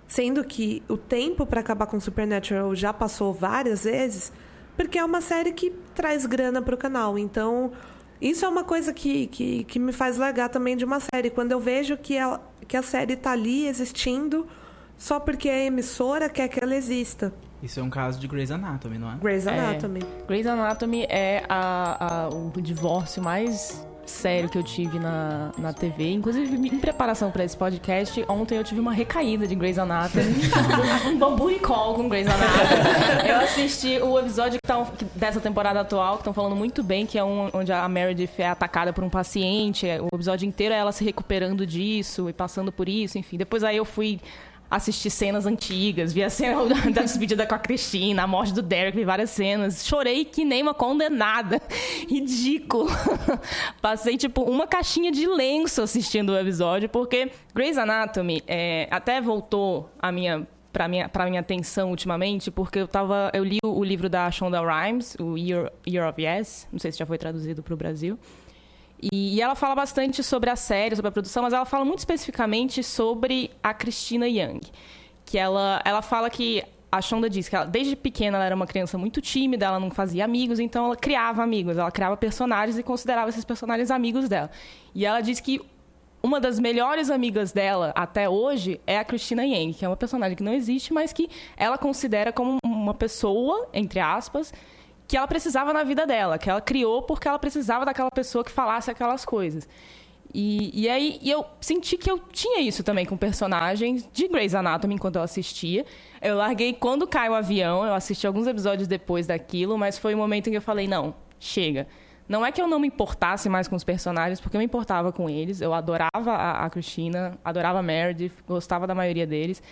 [0.06, 4.32] sendo que o tempo para acabar com Supernatural já passou várias vezes,
[4.78, 7.18] porque é uma série que traz grana para o canal.
[7.18, 7.72] Então
[8.20, 11.30] isso é uma coisa que, que, que me faz largar também de uma série.
[11.30, 14.46] Quando eu vejo que, ela, que a série está ali existindo
[14.96, 17.34] só porque a emissora quer que ela exista.
[17.60, 19.16] Isso é um caso de Grey's Anatomy, não é?
[19.16, 19.58] Grey's é.
[19.58, 20.00] Anatomy.
[20.00, 20.26] É.
[20.26, 26.12] Grey's Anatomy é a, a, o divórcio mais sério que eu tive na, na TV.
[26.12, 30.34] Inclusive, em preparação para esse podcast, ontem eu tive uma recaída de Grey's Anatomy.
[31.06, 33.28] um bambu call com Grey's Anatomy.
[33.28, 37.18] eu assisti o episódio que tá, dessa temporada atual, que estão falando muito bem, que
[37.18, 39.86] é um, onde a Meredith é atacada por um paciente.
[40.10, 43.36] O episódio inteiro é ela se recuperando disso e passando por isso, enfim.
[43.36, 44.20] Depois aí eu fui
[44.70, 48.96] assisti cenas antigas, vi a cena da despedida com a Cristina, a morte do Derek,
[48.96, 49.86] vi várias cenas.
[49.86, 51.60] Chorei que nem uma condenada.
[52.08, 52.88] Ridículo.
[53.80, 59.90] Passei, tipo, uma caixinha de lenço assistindo o episódio, porque Grey's Anatomy é, até voltou
[59.98, 64.08] a minha para minha para minha atenção ultimamente, porque eu tava eu li o, livro
[64.08, 67.74] da Shonda Rhimes, o Year, Year of Yes, não sei se já foi traduzido para
[67.74, 68.18] o Brasil.
[69.00, 72.00] E, e ela fala bastante sobre a série, sobre a produção, mas ela fala muito
[72.00, 74.60] especificamente sobre a Christina Young.
[75.24, 78.66] Que ela, ela fala que a Shonda diz que ela, desde pequena ela era uma
[78.66, 82.82] criança muito tímida, ela não fazia amigos, então ela criava amigos, ela criava personagens e
[82.82, 84.50] considerava esses personagens amigos dela.
[84.94, 85.60] E ela diz que
[86.22, 90.36] uma das melhores amigas dela até hoje é a Christina Yang, que é uma personagem
[90.36, 94.52] que não existe, mas que ela considera como uma pessoa, entre aspas,
[95.08, 98.50] que ela precisava na vida dela, que ela criou porque ela precisava daquela pessoa que
[98.50, 99.66] falasse aquelas coisas.
[100.34, 104.54] E, e aí e eu senti que eu tinha isso também com personagens de Grey's
[104.54, 105.86] Anatomy enquanto eu assistia.
[106.20, 110.18] Eu larguei quando cai o avião, eu assisti alguns episódios depois daquilo, mas foi o
[110.18, 111.86] um momento em que eu falei, não, chega.
[112.28, 115.10] Não é que eu não me importasse mais com os personagens, porque eu me importava
[115.10, 115.62] com eles.
[115.62, 119.62] Eu adorava a, a Cristina, adorava a Meredith, gostava da maioria deles.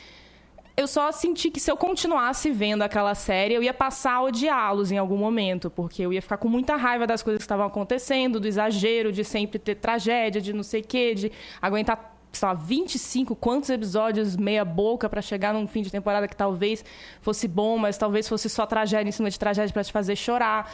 [0.77, 4.93] Eu só senti que se eu continuasse vendo aquela série, eu ia passar a odiá-los
[4.93, 8.39] em algum momento, porque eu ia ficar com muita raiva das coisas que estavam acontecendo,
[8.39, 12.53] do exagero, de sempre ter tragédia, de não sei o quê, de aguentar sei lá,
[12.53, 16.85] 25, quantos episódios meia boca para chegar num fim de temporada que talvez
[17.23, 20.71] fosse bom, mas talvez fosse só tragédia em cima de tragédia para te fazer chorar.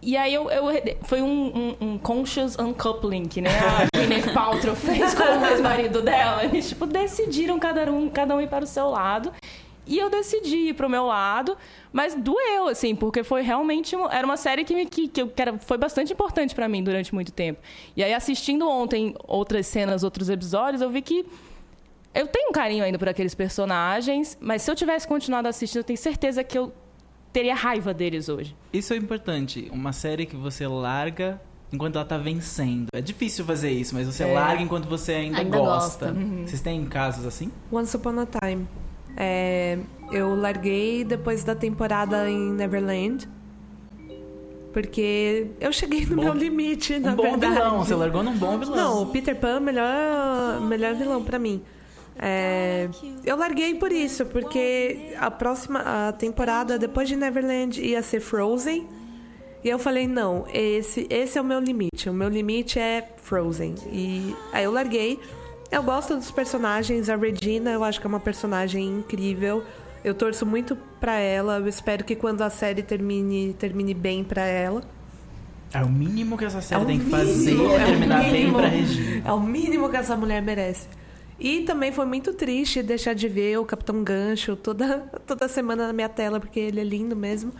[0.00, 0.64] E aí eu, eu
[1.02, 6.02] foi um, um, um, conscious uncoupling que né, a Gwyneth Paltrow fez com o ex-marido
[6.02, 6.44] dela.
[6.44, 9.32] Eles tipo decidiram cada um, cada um ir para o seu lado.
[9.88, 11.56] E eu decidi ir pro meu lado,
[11.90, 13.96] mas doeu, assim, porque foi realmente.
[14.10, 17.14] Era uma série que, me, que, que, que era, foi bastante importante para mim durante
[17.14, 17.58] muito tempo.
[17.96, 21.24] E aí, assistindo ontem outras cenas, outros episódios, eu vi que
[22.14, 25.84] eu tenho um carinho ainda por aqueles personagens, mas se eu tivesse continuado assistindo, eu
[25.84, 26.70] tenho certeza que eu
[27.38, 28.56] teria raiva deles hoje.
[28.72, 29.68] Isso é importante.
[29.72, 31.40] Uma série que você larga
[31.72, 32.88] enquanto ela tá vencendo.
[32.92, 34.32] É difícil fazer isso, mas você é.
[34.32, 36.06] larga enquanto você ainda, ainda gosta.
[36.06, 36.20] gosta.
[36.20, 36.44] Uhum.
[36.44, 37.52] Vocês têm casos assim?
[37.70, 38.66] Once Upon a Time.
[39.16, 39.78] É,
[40.10, 43.28] eu larguei depois da temporada em Neverland.
[44.72, 47.54] Porque eu cheguei no bom, meu limite, um na bom verdade.
[47.54, 48.76] vilão, você largou num bom vilão.
[48.76, 51.62] Não, o Peter Pan, melhor, melhor vilão para mim.
[52.18, 52.88] É,
[53.24, 58.88] eu larguei por isso, porque a próxima a temporada depois de Neverland ia ser Frozen.
[59.62, 62.08] E eu falei, não, esse, esse é o meu limite.
[62.08, 63.74] O meu limite é Frozen.
[63.92, 65.18] E aí eu larguei.
[65.70, 67.08] Eu gosto dos personagens.
[67.08, 69.64] A Regina, eu acho que é uma personagem incrível.
[70.04, 71.58] Eu torço muito pra ela.
[71.58, 74.82] Eu espero que quando a série termine, termine bem pra ela.
[75.72, 79.28] É o mínimo que essa série é tem que fazer é terminar bem pra Regina.
[79.28, 80.86] É o mínimo que essa mulher merece.
[81.38, 85.92] E também foi muito triste deixar de ver o Capitão Gancho toda, toda semana na
[85.92, 87.52] minha tela, porque ele é lindo mesmo.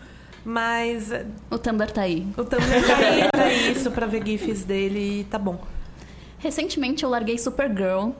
[0.43, 1.09] Mas.
[1.49, 2.27] O Tumblr tá aí.
[2.37, 5.61] O Tumblr tá aí pra isso, pra ver GIFs dele e tá bom.
[6.37, 8.11] Recentemente eu larguei Supergirl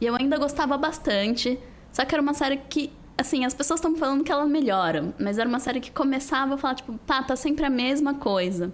[0.00, 1.58] e eu ainda gostava bastante.
[1.92, 5.38] Só que era uma série que, assim, as pessoas estão falando que ela melhora, mas
[5.38, 8.72] era uma série que começava a falar, tipo, tá, tá sempre a mesma coisa.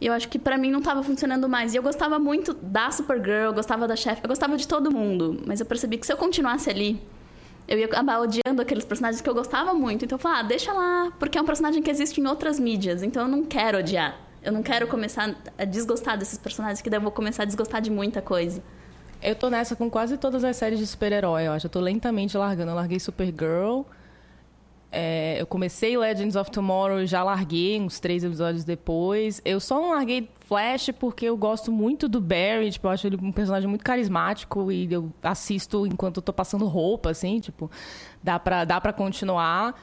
[0.00, 1.74] E eu acho que para mim não tava funcionando mais.
[1.74, 5.42] E eu gostava muito da Supergirl, gostava da chefe, eu gostava de todo mundo.
[5.46, 7.00] Mas eu percebi que se eu continuasse ali,
[7.68, 10.04] eu ia acabar odiando aqueles personagens que eu gostava muito.
[10.04, 13.02] Então eu falei, ah, deixa lá, porque é um personagem que existe em outras mídias.
[13.02, 14.18] Então eu não quero odiar.
[14.42, 17.82] Eu não quero começar a desgostar desses personagens, que daí eu vou começar a desgostar
[17.82, 18.62] de muita coisa.
[19.22, 21.66] Eu tô nessa com quase todas as séries de super-herói, eu acho.
[21.66, 22.70] Eu tô lentamente largando.
[22.70, 23.82] Eu larguei Supergirl.
[24.92, 29.40] É, eu comecei Legends of Tomorrow, já larguei uns três episódios depois.
[29.44, 33.16] Eu só não larguei Flash porque eu gosto muito do Barry, tipo, eu acho ele
[33.22, 37.70] um personagem muito carismático e eu assisto enquanto eu tô passando roupa, assim, tipo,
[38.20, 39.80] dá pra, dá pra continuar.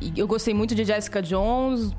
[0.00, 1.92] E eu gostei muito de Jessica Jones,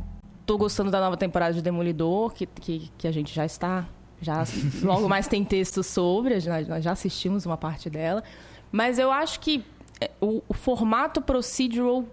[0.46, 3.88] tô gostando da nova temporada de Demolidor, que, que, que a gente já está.
[4.22, 4.44] Já,
[4.84, 6.36] logo mais tem texto sobre,
[6.68, 8.22] nós já assistimos uma parte dela.
[8.70, 9.64] Mas eu acho que
[10.22, 12.06] o, o formato procedural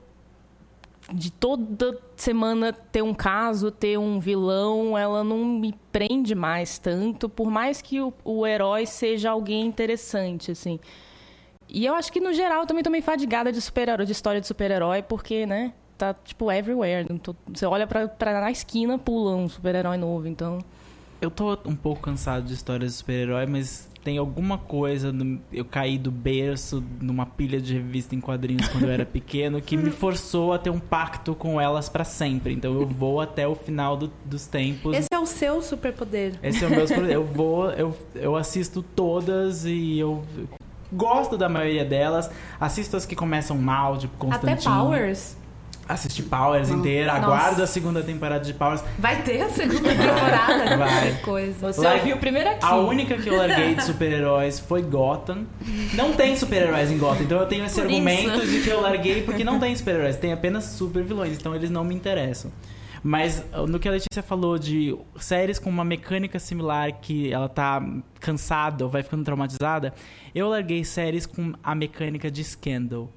[1.13, 7.29] de toda semana ter um caso, ter um vilão, ela não me prende mais tanto,
[7.29, 10.81] por mais que o, o herói seja alguém interessante, assim.
[11.69, 14.41] E eu acho que, no geral, eu também tô meio fadigada de super-herói, de história
[14.41, 17.07] de super-herói, porque, né, tá, tipo, everywhere.
[17.49, 20.59] Você olha pra, pra na esquina, pula um super-herói novo, então...
[21.21, 25.13] Eu tô um pouco cansado de histórias de super-herói, mas tem alguma coisa.
[25.13, 29.61] No, eu caí do berço numa pilha de revista em quadrinhos quando eu era pequeno
[29.61, 32.53] que me forçou a ter um pacto com elas para sempre.
[32.53, 34.97] Então eu vou até o final do, dos tempos.
[34.97, 36.35] Esse é o seu superpoder.
[36.43, 37.17] Esse é o meu superpoder.
[37.17, 40.23] Eu vou, eu, eu assisto todas e eu
[40.93, 42.31] gosto da maioria delas.
[42.61, 44.53] Assisto as que começam mal, tipo Constantine.
[44.53, 45.37] Até Powers?
[45.89, 47.25] Assisti Powers inteira, Nossa.
[47.27, 48.83] aguardo a segunda temporada de Powers.
[48.99, 50.77] Vai ter a segunda temporada?
[50.77, 51.13] Vai.
[51.23, 51.73] coisa.
[51.73, 52.01] Você Largue...
[52.01, 52.65] ouviu primeiro aqui.
[52.65, 55.47] A única que eu larguei de super-heróis foi Gotham.
[55.95, 58.47] Não tem super-heróis em Gotham, então eu tenho esse Por argumento isso.
[58.47, 61.95] de que eu larguei porque não tem super-heróis, tem apenas super-vilões, então eles não me
[61.95, 62.51] interessam.
[63.03, 67.81] Mas no que a Letícia falou de séries com uma mecânica similar que ela tá
[68.19, 69.95] cansada ou vai ficando traumatizada,
[70.35, 73.09] eu larguei séries com a mecânica de Scandal.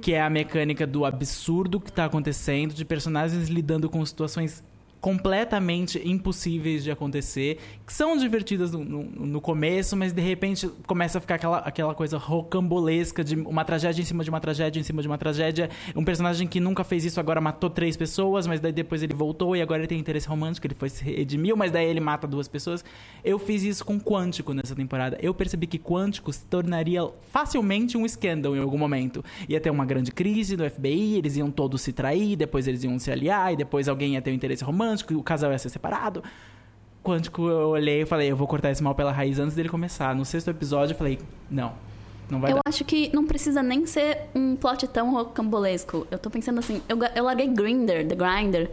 [0.00, 4.62] Que é a mecânica do absurdo que tá acontecendo, de personagens lidando com situações
[5.00, 11.18] completamente impossíveis de acontecer, que são divertidas no, no, no, começo, mas de repente começa
[11.18, 14.82] a ficar aquela, aquela coisa rocambolesca de uma tragédia em cima de uma tragédia em
[14.82, 15.70] cima de uma tragédia.
[15.96, 19.56] Um personagem que nunca fez isso agora matou três pessoas, mas daí depois ele voltou
[19.56, 22.46] e agora ele tem interesse romântico, ele foi se redimiu, mas daí ele mata duas
[22.46, 22.84] pessoas.
[23.24, 25.16] Eu fiz isso com Quântico nessa temporada.
[25.22, 29.24] Eu percebi que Quântico se tornaria facilmente um scandal em algum momento.
[29.48, 32.98] Ia ter uma grande crise no FBI, eles iam todos se trair, depois eles iam
[32.98, 35.68] se aliar, e depois alguém ia ter um interesse romântico Quântico, o casal ia ser
[35.68, 36.22] separado.
[37.02, 40.14] Quântico, eu olhei e falei, eu vou cortar esse mal pela raiz antes dele começar.
[40.14, 41.18] No sexto episódio, eu falei,
[41.50, 41.72] não,
[42.28, 42.62] não vai Eu dar.
[42.66, 46.06] acho que não precisa nem ser um plot tão rocambolesco.
[46.10, 48.70] Eu tô pensando assim, eu, eu larguei Grinder, The Grinder,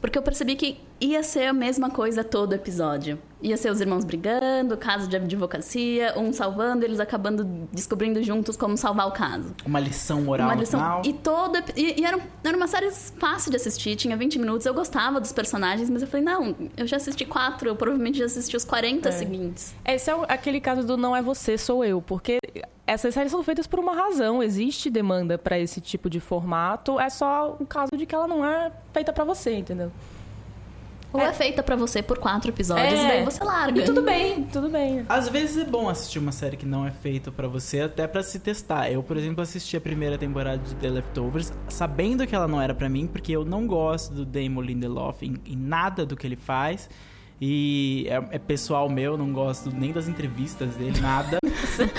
[0.00, 3.18] porque eu percebi que ia ser a mesma coisa todo episódio.
[3.40, 8.76] Ia ser os irmãos brigando, caso de advocacia, um salvando, eles acabando descobrindo juntos como
[8.76, 9.54] salvar o caso.
[9.64, 10.80] Uma lição moral Uma lição.
[10.80, 11.02] final.
[11.04, 11.58] E todo.
[11.76, 14.66] E, e era, era uma série fácil de assistir, tinha 20 minutos.
[14.66, 18.24] Eu gostava dos personagens, mas eu falei, não, eu já assisti quatro, eu provavelmente já
[18.24, 19.74] assisti os 40 seguintes.
[19.84, 22.37] Esse é aquele caso do não é você, sou eu, porque
[22.86, 27.10] essas séries são feitas por uma razão, existe demanda pra esse tipo de formato, é
[27.10, 29.90] só o caso de que ela não é feita pra você, entendeu?
[31.10, 33.04] Ou é, feita pra você por quatro episódios, É.
[33.04, 33.80] e daí você larga.
[33.80, 35.06] E tudo bem, tudo bem.
[35.08, 38.22] Às vezes é bom assistir uma série que não é feita pra você, até pra
[38.22, 38.90] se testar.
[38.90, 42.74] Eu, por exemplo, assisti a primeira temporada de The Leftovers, sabendo que ela não era
[42.74, 46.36] pra mim, porque eu não gosto do Damon Lindelof em, em nada do que ele
[46.36, 46.90] faz.
[47.40, 51.38] E é, é pessoal meu, não gosto nem das entrevistas dele, nada.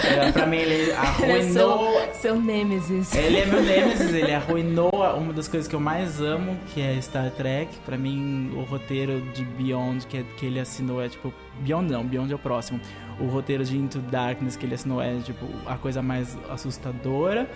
[0.04, 2.14] é, pra mim, ele arruinou.
[2.14, 3.14] seu Nêmesis.
[3.14, 7.00] Ele é meu nemesis, ele arruinou uma das coisas que eu mais amo, que é
[7.02, 7.74] Star Trek.
[7.86, 11.34] Pra mim, o roteiro de Beyond que, que ele assinou é tipo.
[11.62, 12.80] Beyond não, Beyond é o próximo.
[13.20, 17.50] O roteiro de Into Darkness que ele assinou é tipo a coisa mais assustadora.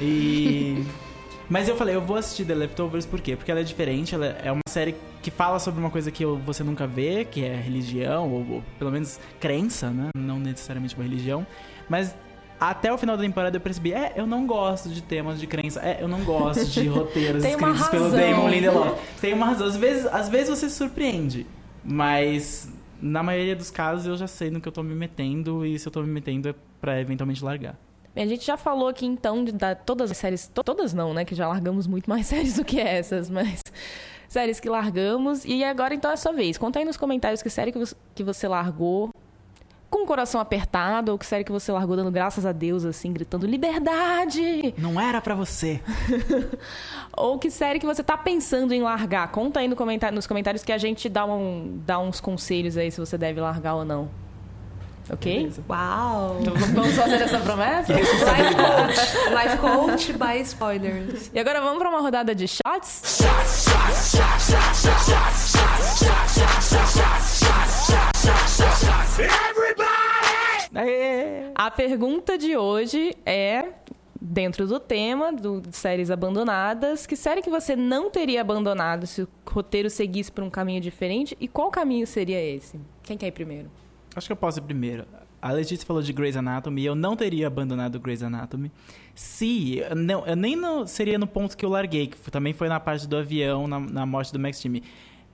[0.00, 0.84] E.
[1.50, 3.34] Mas eu falei, eu vou assistir The Leftovers por quê?
[3.34, 6.62] Porque ela é diferente, ela é uma série que fala sobre uma coisa que você
[6.64, 10.08] nunca vê, que é religião, ou, ou pelo menos crença, né?
[10.16, 11.46] Não necessariamente uma religião.
[11.88, 12.14] Mas
[12.58, 15.80] até o final da temporada eu percebi, é, eu não gosto de temas de crença,
[15.80, 18.10] é, eu não gosto de roteiros escritos pelo.
[18.10, 18.98] Damon Lindelof.
[19.20, 19.66] Tem uma razão.
[19.66, 21.46] Às vezes, às vezes você se surpreende,
[21.84, 25.78] mas na maioria dos casos eu já sei no que eu tô me metendo, e
[25.78, 27.76] se eu tô me metendo é pra eventualmente largar.
[28.16, 31.24] A gente já falou aqui então de da, todas as séries, to- todas não, né?
[31.24, 33.62] Que já largamos muito mais séries do que essas, mas
[34.30, 35.44] séries que largamos.
[35.44, 36.56] E agora então é a sua vez.
[36.56, 39.10] Conta aí nos comentários que série que você, que você largou
[39.90, 43.12] com o coração apertado, ou que série que você largou dando graças a Deus, assim,
[43.12, 44.72] gritando liberdade!
[44.78, 45.80] Não era pra você.
[47.16, 49.32] Ou que série que você tá pensando em largar.
[49.32, 52.88] Conta aí no comentário, nos comentários que a gente dá, um, dá uns conselhos aí
[52.92, 54.08] se você deve largar ou não.
[55.12, 55.38] Ok?
[55.38, 55.62] Beleza.
[55.68, 56.38] Uau!
[56.40, 57.92] Então vamos fazer essa promessa?
[57.92, 58.14] Life
[58.54, 59.42] coach.
[59.44, 61.30] Life coach by spoilers.
[61.34, 63.20] E agora vamos pra uma rodada de shots?
[70.74, 71.50] Aê!
[71.54, 73.64] A pergunta de hoje é,
[74.20, 79.22] dentro do tema do, de séries abandonadas, que série que você não teria abandonado se
[79.22, 81.36] o roteiro seguisse por um caminho diferente?
[81.40, 82.78] E qual caminho seria esse?
[83.02, 83.68] Quem quer ir primeiro?
[84.14, 85.04] Acho que eu posso ir primeiro.
[85.40, 88.70] A Letícia falou de Grey's Anatomy eu não teria abandonado Grey's Anatomy
[89.14, 89.82] se.
[89.96, 93.06] Não, eu nem no- seria no ponto que eu larguei, que também foi na parte
[93.08, 94.82] do avião, na, na morte do Max Timmy.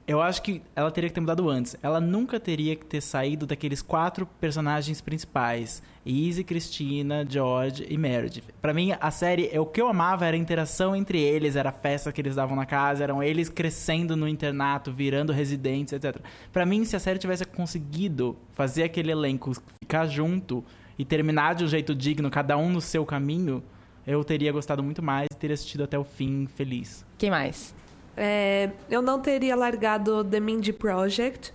[0.06, 1.76] Eu acho que ela teria que ter mudado antes.
[1.82, 8.44] Ela nunca teria que ter saído daqueles quatro personagens principais: Izzy, Christina, George e Meredith.
[8.62, 11.70] Pra mim, a série, é o que eu amava era a interação entre eles, era
[11.70, 16.20] a festa que eles davam na casa, eram eles crescendo no internato, virando residentes, etc.
[16.52, 20.64] Pra mim, se a série tivesse conseguido fazer aquele elenco ficar junto
[20.96, 23.60] e terminar de um jeito digno, cada um no seu caminho,
[24.06, 27.04] eu teria gostado muito mais e teria assistido até o fim feliz.
[27.18, 27.74] Quem mais?
[28.16, 31.52] É, eu não teria largado The Mindy Project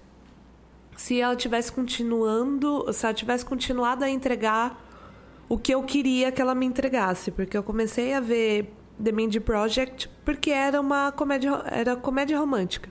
[0.95, 4.79] se ela tivesse continuando, se ela tivesse continuado a entregar
[5.49, 8.71] o que eu queria que ela me entregasse, porque eu comecei a ver
[9.03, 12.89] The Mindy Project porque era uma comédia, era comédia romântica.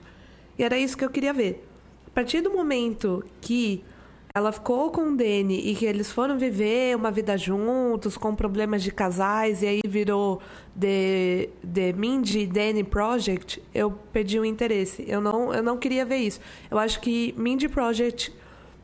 [0.58, 1.66] E era isso que eu queria ver.
[2.06, 3.84] A partir do momento que
[4.34, 8.82] ela ficou com o Danny e que eles foram viver uma vida juntos, com problemas
[8.82, 10.40] de casais, e aí virou
[10.78, 15.04] The, The Mindy Danny Project, eu perdi o interesse.
[15.08, 16.40] Eu não, eu não queria ver isso.
[16.70, 18.32] Eu acho que Mindy Project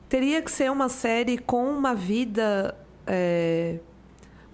[0.09, 2.76] teria que ser uma série com uma vida.
[3.07, 3.78] é,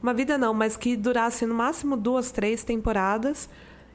[0.02, 3.48] Uma vida não, mas que durasse no máximo duas, três temporadas.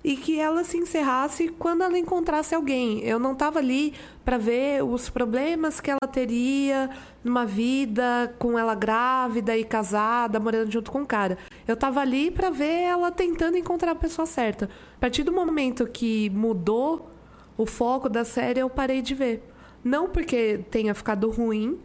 [0.08, 3.02] E que ela se encerrasse quando ela encontrasse alguém.
[3.02, 3.94] Eu não estava ali
[4.24, 6.90] para ver os problemas que ela teria
[7.22, 11.38] numa vida com ela grávida e casada, morando junto com o cara.
[11.68, 14.70] Eu estava ali para ver ela tentando encontrar a pessoa certa.
[14.96, 17.12] A partir do momento que mudou
[17.58, 19.44] o foco da série, eu parei de ver.
[19.84, 21.82] Não porque tenha ficado ruim,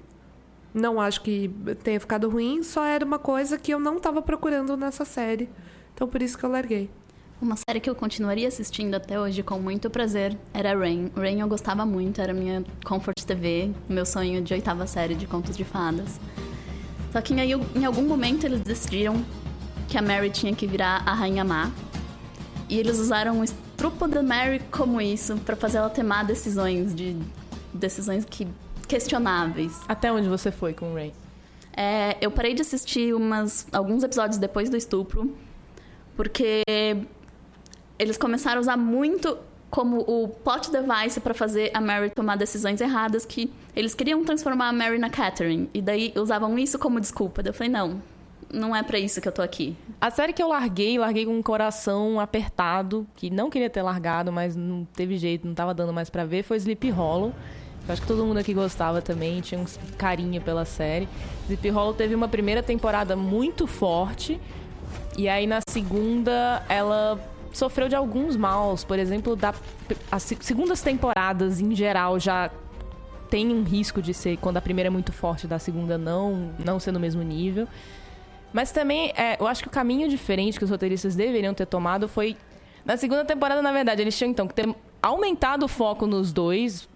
[0.73, 1.53] não acho que
[1.83, 5.51] tenha ficado ruim, só era uma coisa que eu não estava procurando nessa série.
[5.93, 6.89] Então por isso que eu larguei.
[7.43, 11.11] Uma série que eu continuaria assistindo até hoje com muito prazer era Rain.
[11.17, 15.57] Rain eu gostava muito, era minha comfort TV, meu sonho de oitava série de contos
[15.57, 16.21] de fadas.
[17.11, 19.25] Só que em, em algum momento eles decidiram
[19.89, 21.73] que a Mary tinha que virar a Rainha Má.
[22.69, 27.17] E eles usaram o estrupo da Mary como isso para fazer ela tomar decisões de
[27.75, 28.47] decisões que
[28.87, 29.81] questionáveis.
[29.89, 31.13] Até onde você foi com o Ray?
[31.77, 35.37] É, eu parei de assistir umas, alguns episódios depois do estupro,
[36.15, 36.63] porque
[38.03, 39.39] eles começaram a usar muito
[39.71, 44.69] como o plot device para fazer a Mary tomar decisões erradas que eles queriam transformar
[44.69, 47.43] a Mary na Catherine e daí usavam isso como desculpa.
[47.43, 48.03] Eu falei, não,
[48.53, 49.77] não é para isso que eu tô aqui.
[50.01, 54.31] A série que eu larguei, larguei com um coração apertado, que não queria ter largado,
[54.31, 57.33] mas não teve jeito, não tava dando mais para ver, foi Sleep Hollow.
[57.87, 59.65] Eu acho que todo mundo aqui gostava também, tinha um
[59.97, 61.09] carinho pela série.
[61.45, 64.39] Sleep Hollow teve uma primeira temporada muito forte,
[65.17, 67.19] e aí na segunda ela
[67.53, 69.55] sofreu de alguns maus, por exemplo, da,
[70.11, 72.51] as segundas temporadas em geral já
[73.29, 76.79] tem um risco de ser quando a primeira é muito forte, da segunda não, não
[76.79, 77.67] ser no mesmo nível.
[78.53, 82.07] Mas também, é, eu acho que o caminho diferente que os roteiristas deveriam ter tomado
[82.09, 82.37] foi
[82.85, 84.69] na segunda temporada, na verdade, eles tinham então que ter
[85.01, 86.89] aumentado o foco nos dois,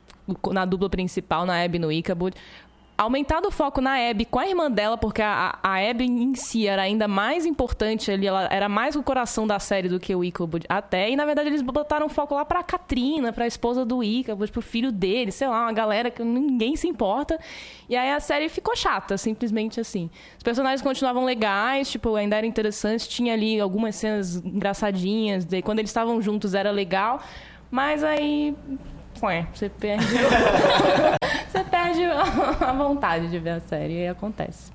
[0.52, 2.36] na dupla principal, na Abby e no Ichabod,
[2.96, 6.66] aumentado o foco na Abby com a irmã dela, porque a, a Abby em si
[6.66, 10.24] era ainda mais importante ali, ela era mais o coração da série do que o
[10.24, 14.50] Ichabod até, e na verdade eles botaram foco lá pra Katrina, pra esposa do Ichabod,
[14.50, 17.38] pro filho dele, sei lá, uma galera que ninguém se importa,
[17.88, 20.08] e aí a série ficou chata, simplesmente assim.
[20.36, 25.80] Os personagens continuavam legais, tipo, ainda era interessante, tinha ali algumas cenas engraçadinhas, de, quando
[25.80, 27.20] eles estavam juntos era legal,
[27.70, 28.54] mas aí
[29.22, 30.06] Ué, você perde.
[31.96, 34.72] perde a vontade de ver a série e acontece.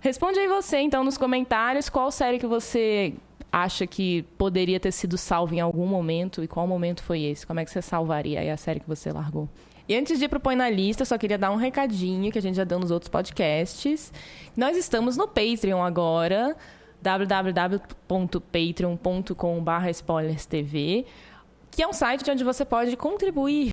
[0.00, 3.14] Responde aí você, então, nos comentários qual série que você
[3.52, 7.46] acha que poderia ter sido salva em algum momento e qual momento foi esse?
[7.46, 9.46] Como é que você salvaria aí a série que você largou?
[9.88, 12.42] E antes de ir pro Põe na Lista, só queria dar um recadinho que a
[12.42, 14.12] gente já deu nos outros podcasts.
[14.56, 16.56] Nós estamos no Patreon agora,
[17.02, 21.06] www.patreon.com.br spoilerstv
[21.70, 23.70] que é um site onde você pode contribuir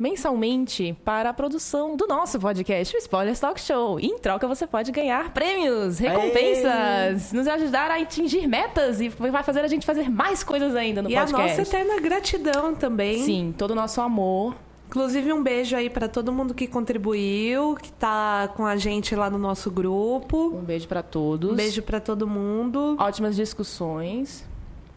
[0.00, 4.00] mensalmente para a produção do nosso podcast, o Spoilers Talk Show.
[4.00, 7.36] E em troca você pode ganhar prêmios, recompensas, Aê!
[7.36, 11.10] nos ajudar a atingir metas e vai fazer a gente fazer mais coisas ainda no
[11.10, 11.36] e podcast.
[11.36, 13.22] E a nossa eterna gratidão também.
[13.22, 14.56] Sim, todo o nosso amor.
[14.88, 19.28] Inclusive um beijo aí para todo mundo que contribuiu, que tá com a gente lá
[19.28, 20.48] no nosso grupo.
[20.48, 21.52] Um beijo para todos.
[21.52, 22.96] Um beijo para todo mundo.
[22.98, 24.44] Ótimas discussões,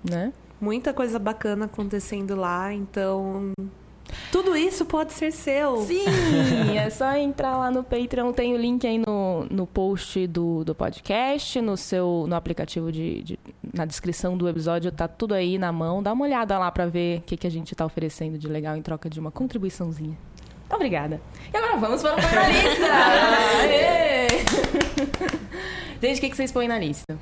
[0.04, 0.32] né?
[0.64, 3.52] muita coisa bacana acontecendo lá, então
[4.32, 5.78] tudo isso pode ser seu.
[5.84, 6.06] Sim,
[6.78, 10.76] é só entrar lá no Patreon, tem o link aí no, no post do, do
[10.76, 13.40] podcast, no seu no aplicativo de, de
[13.74, 16.02] na descrição do episódio tá tudo aí na mão.
[16.04, 18.76] Dá uma olhada lá para ver o que, que a gente tá oferecendo de legal
[18.76, 20.18] em troca de uma contribuiçãozinha.
[20.70, 21.22] Obrigada.
[21.54, 22.88] E agora vamos para o finalista.
[26.02, 27.18] gente, o que, que vocês põem na lista?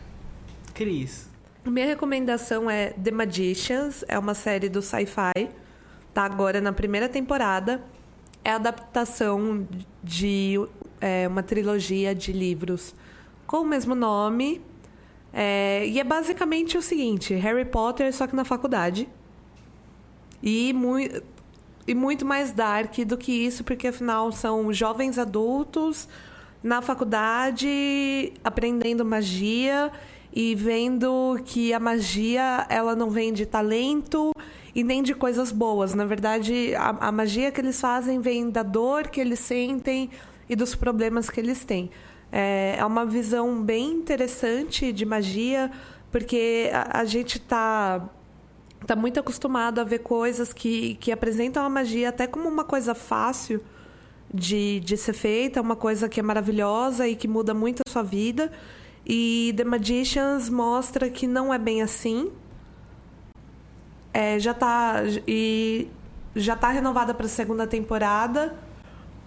[0.73, 1.29] Cris.
[1.65, 5.49] Minha recomendação é The Magicians, é uma série do sci-fi,
[6.13, 7.83] tá agora na primeira temporada.
[8.43, 9.67] É a adaptação
[10.03, 10.59] de
[10.99, 12.95] é, uma trilogia de livros
[13.45, 14.61] com o mesmo nome.
[15.33, 19.07] É, e é basicamente o seguinte: Harry Potter, só que na faculdade.
[20.41, 20.95] E, mu
[21.87, 26.07] e muito mais dark do que isso, porque afinal são jovens adultos
[26.63, 29.91] na faculdade aprendendo magia
[30.33, 34.31] e vendo que a magia ela não vem de talento
[34.73, 35.93] e nem de coisas boas.
[35.93, 40.09] Na verdade, a, a magia que eles fazem vem da dor que eles sentem
[40.49, 41.91] e dos problemas que eles têm.
[42.31, 45.69] É, é uma visão bem interessante de magia,
[46.09, 48.09] porque a, a gente está
[48.85, 52.95] tá muito acostumado a ver coisas que, que apresentam a magia até como uma coisa
[52.95, 53.61] fácil
[54.33, 58.01] de, de ser feita, uma coisa que é maravilhosa e que muda muito a sua
[58.01, 58.51] vida.
[59.05, 62.31] E The Magicians mostra que não é bem assim.
[64.13, 65.87] É, já tá e
[66.35, 68.55] já tá renovada para a segunda temporada.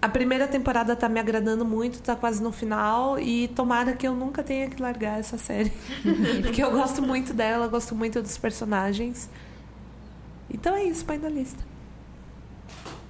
[0.00, 3.18] A primeira temporada tá me agradando muito, tá quase no final.
[3.18, 5.72] E tomara que eu nunca tenha que largar essa série.
[6.42, 9.30] Porque eu gosto muito dela, gosto muito dos personagens.
[10.50, 11.64] Então é isso, põe na lista.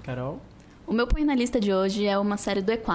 [0.05, 0.41] Carol?
[0.87, 2.95] O meu põe na lista de hoje é uma série do E4.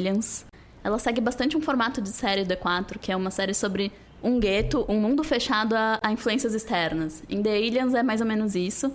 [0.00, 0.44] Aliens.
[0.88, 4.40] Ela segue bastante um formato de série do E4, que é uma série sobre um
[4.40, 7.22] gueto, um mundo fechado a, a influências externas.
[7.28, 8.90] Em The Aliens é mais ou menos isso.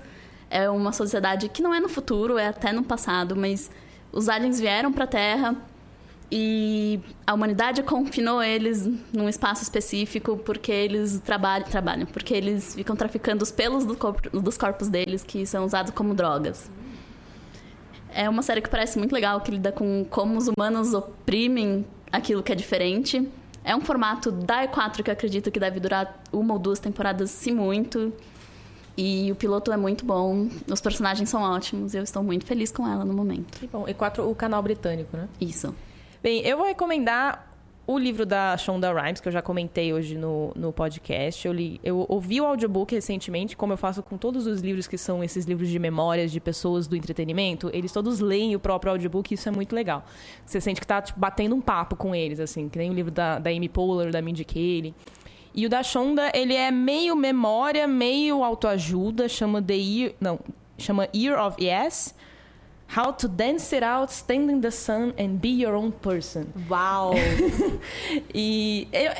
[0.49, 3.69] É uma sociedade que não é no futuro, é até no passado, mas
[4.11, 5.55] os aliens vieram para a Terra
[6.31, 12.95] e a humanidade confinou eles num espaço específico porque eles trabalham, trabalham porque eles ficam
[12.95, 16.67] traficando os pelos do corpo, dos corpos deles que são usados como drogas.
[18.13, 22.43] É uma série que parece muito legal, que lida com como os humanos oprimem aquilo
[22.43, 23.27] que é diferente.
[23.63, 27.31] É um formato da E4 que eu acredito que deve durar uma ou duas temporadas,
[27.31, 28.13] se muito.
[28.95, 32.71] E o piloto é muito bom, os personagens são ótimos e eu estou muito feliz
[32.71, 33.59] com ela no momento.
[33.59, 33.85] Que bom.
[33.85, 35.27] E4, o canal britânico, né?
[35.41, 35.73] Isso.
[36.21, 37.52] Bem, eu vou recomendar
[37.85, 41.45] o livro da Shonda Rhimes, que eu já comentei hoje no, no podcast.
[41.45, 44.97] Eu, li, eu ouvi o audiobook recentemente, como eu faço com todos os livros que
[44.97, 47.69] são esses livros de memórias de pessoas do entretenimento.
[47.73, 50.05] Eles todos leem o próprio audiobook e isso é muito legal.
[50.45, 53.11] Você sente que tá tipo, batendo um papo com eles, assim, que nem o livro
[53.11, 54.95] da, da Amy Poehler, da Mindy Kaling.
[55.53, 60.39] E o da Shonda, ele é meio memória, meio autoajuda, chama The Year, não,
[60.77, 62.15] chama Year of Yes.
[62.95, 66.45] How to Dance It Out, Stand in the Sun and Be Your Own Person.
[66.69, 67.13] Uau!
[68.33, 69.11] e eu,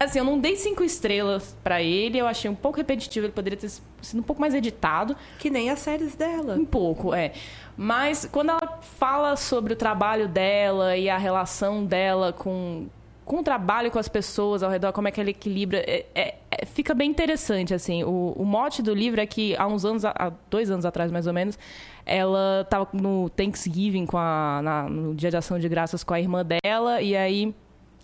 [0.00, 3.56] assim, eu não dei cinco estrelas para ele, eu achei um pouco repetitivo, ele poderia
[3.56, 5.16] ter sido um pouco mais editado.
[5.38, 6.54] Que nem as séries dela.
[6.54, 7.32] Um pouco, é.
[7.76, 12.88] Mas quando ela fala sobre o trabalho dela e a relação dela com,
[13.28, 16.34] com o trabalho com as pessoas ao redor, como é que ela equilibra, é, é,
[16.50, 18.02] é, fica bem interessante, assim.
[18.02, 21.26] O, o mote do livro é que há uns anos, há dois anos atrás mais
[21.26, 21.58] ou menos,
[22.06, 26.20] ela estava no Thanksgiving, com a, na, no Dia de Ação de Graças com a
[26.20, 27.54] irmã dela, e aí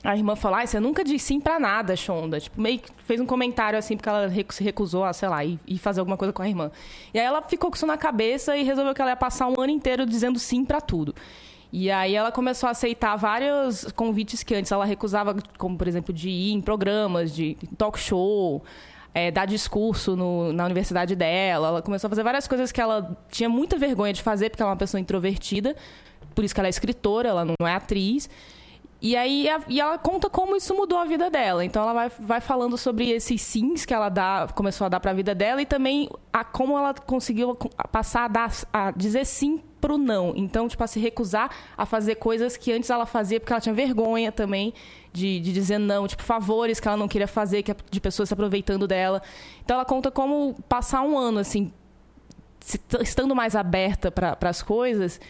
[0.04, 2.38] a irmã falou, ah, você nunca disse sim pra nada, Shonda.
[2.38, 5.58] Tipo, meio que fez um comentário assim, porque ela se recusou a, sei lá, ir,
[5.66, 6.70] ir fazer alguma coisa com a irmã.
[7.14, 9.58] E aí ela ficou com isso na cabeça e resolveu que ela ia passar um
[9.58, 11.14] ano inteiro dizendo sim para tudo.
[11.76, 16.14] E aí ela começou a aceitar vários convites que antes ela recusava, como por exemplo
[16.14, 18.62] de ir em programas de talk show,
[19.12, 21.66] é, dar discurso no, na universidade dela.
[21.66, 24.70] Ela começou a fazer várias coisas que ela tinha muita vergonha de fazer porque ela
[24.70, 25.74] é uma pessoa introvertida.
[26.32, 28.30] Por isso que ela é escritora, ela não é atriz.
[29.02, 31.64] E aí a, e ela conta como isso mudou a vida dela.
[31.64, 35.10] Então ela vai, vai falando sobre esses sims que ela dá, começou a dar para
[35.10, 37.56] a vida dela e também a como ela conseguiu
[37.90, 40.32] passar a, dar, a dizer sim pro não.
[40.34, 43.74] Então, tipo, a se recusar a fazer coisas que antes ela fazia porque ela tinha
[43.74, 44.72] vergonha também
[45.12, 48.32] de, de dizer não, tipo, favores que ela não queria fazer, que de pessoas se
[48.32, 49.20] aproveitando dela.
[49.62, 51.70] Então ela conta como passar um ano, assim,
[53.02, 55.20] estando mais aberta para as coisas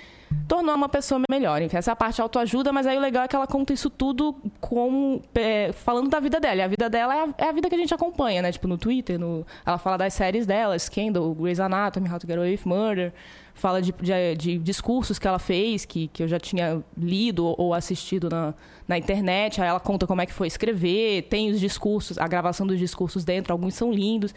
[0.47, 1.63] tornou uma pessoa melhor.
[1.63, 3.91] Enfim, essa é a parte autoajuda, mas aí o legal é que ela conta isso
[3.91, 6.57] tudo como é, falando da vida dela.
[6.57, 8.53] E a vida dela é a, é a, vida que a gente acompanha, né?
[8.53, 12.37] Tipo, no Twitter, no, ela fala das séries dela, Scandal, Grey's Anatomy, How to Get
[12.37, 13.13] Away with Murder.
[13.55, 17.55] Fala de, de, de discursos que ela fez, que, que eu já tinha lido ou,
[17.57, 18.53] ou assistido na,
[18.87, 19.61] na internet.
[19.61, 23.25] Aí ela conta como é que foi escrever, tem os discursos, a gravação dos discursos
[23.25, 24.35] dentro, alguns são lindos.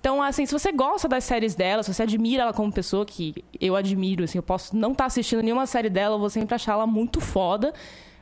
[0.00, 3.44] Então, assim, se você gosta das séries dela, se você admira ela como pessoa, que
[3.60, 6.54] eu admiro, assim, eu posso não estar tá assistindo nenhuma série dela, eu vou sempre
[6.54, 7.74] achar ela muito foda.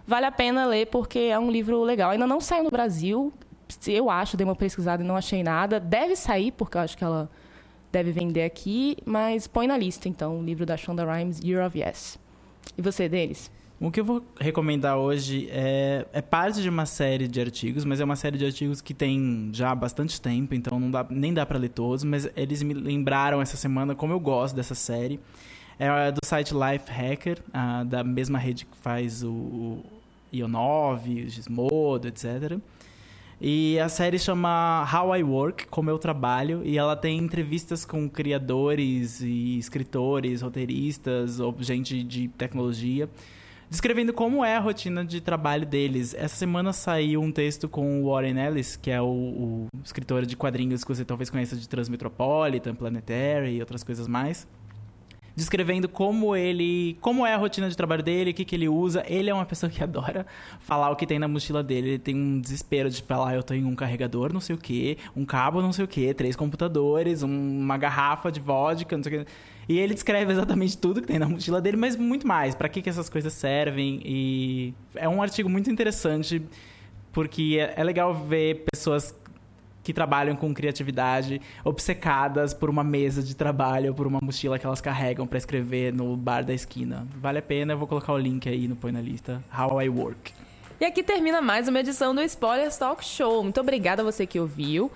[0.05, 2.11] Vale a pena ler porque é um livro legal.
[2.11, 3.33] Ainda não saiu no Brasil,
[3.87, 5.79] eu acho, dei uma pesquisada e não achei nada.
[5.79, 7.31] Deve sair, porque eu acho que ela
[7.93, 11.79] deve vender aqui, mas põe na lista, então, o livro da Shonda Rhimes, Year of
[11.79, 12.19] Yes.
[12.77, 13.51] E você, Denis?
[13.81, 18.01] O que eu vou recomendar hoje é, é parte de uma série de artigos, mas
[18.01, 21.47] é uma série de artigos que tem já bastante tempo, então não dá, nem dá
[21.47, 25.21] para ler todos, mas eles me lembraram essa semana como eu gosto dessa série.
[25.79, 27.39] É do site Life Hacker,
[27.87, 29.85] da mesma rede que faz o, o
[30.33, 32.59] Ionov, o Gizmodo, etc.
[33.41, 38.11] E a série chama How I Work, Como Eu Trabalho, e ela tem entrevistas com
[38.11, 43.09] criadores e escritores, roteiristas, ou gente de tecnologia
[43.71, 46.15] descrevendo como é a rotina de trabalho deles.
[46.15, 50.37] Essa semana saiu um texto com o Warren Ellis, que é o, o escritor de
[50.37, 54.47] quadrinhos que você talvez conheça de Transmetropolitan, Planetary e outras coisas mais
[55.39, 59.05] descrevendo como ele, como é a rotina de trabalho dele, o que, que ele usa.
[59.07, 60.27] Ele é uma pessoa que adora
[60.59, 61.91] falar o que tem na mochila dele.
[61.91, 65.25] Ele tem um desespero de falar, eu tenho um carregador, não sei o que, um
[65.25, 69.27] cabo, não sei o que, três computadores, um, uma garrafa de vodka, não sei o.
[69.69, 72.55] E ele descreve exatamente tudo que tem na mochila dele, mas muito mais.
[72.55, 74.01] Para que, que essas coisas servem?
[74.05, 76.43] E é um artigo muito interessante,
[77.13, 79.15] porque é, é legal ver pessoas
[79.89, 84.83] que trabalham com criatividade, obcecadas por uma mesa de trabalho, por uma mochila que elas
[84.83, 87.09] carregam para escrever no bar da esquina.
[87.17, 89.43] Vale a pena, eu vou colocar o link aí no Põe na Lista.
[89.51, 90.35] How I Work.
[90.79, 93.43] E aqui termina mais uma edição do Spoilers Talk Show.
[93.43, 94.93] Muito obrigada a você que ouviu.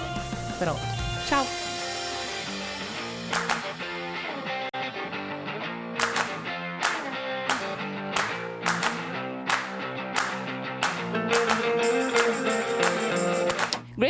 [0.59, 0.81] Pronto.
[1.29, 1.68] Tchau.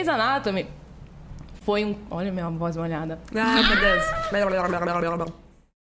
[0.09, 0.67] Grey's Anatomy
[1.63, 1.95] foi um.
[2.11, 3.19] Olha minha voz molhada.
[3.35, 4.05] Ai, meu Deus.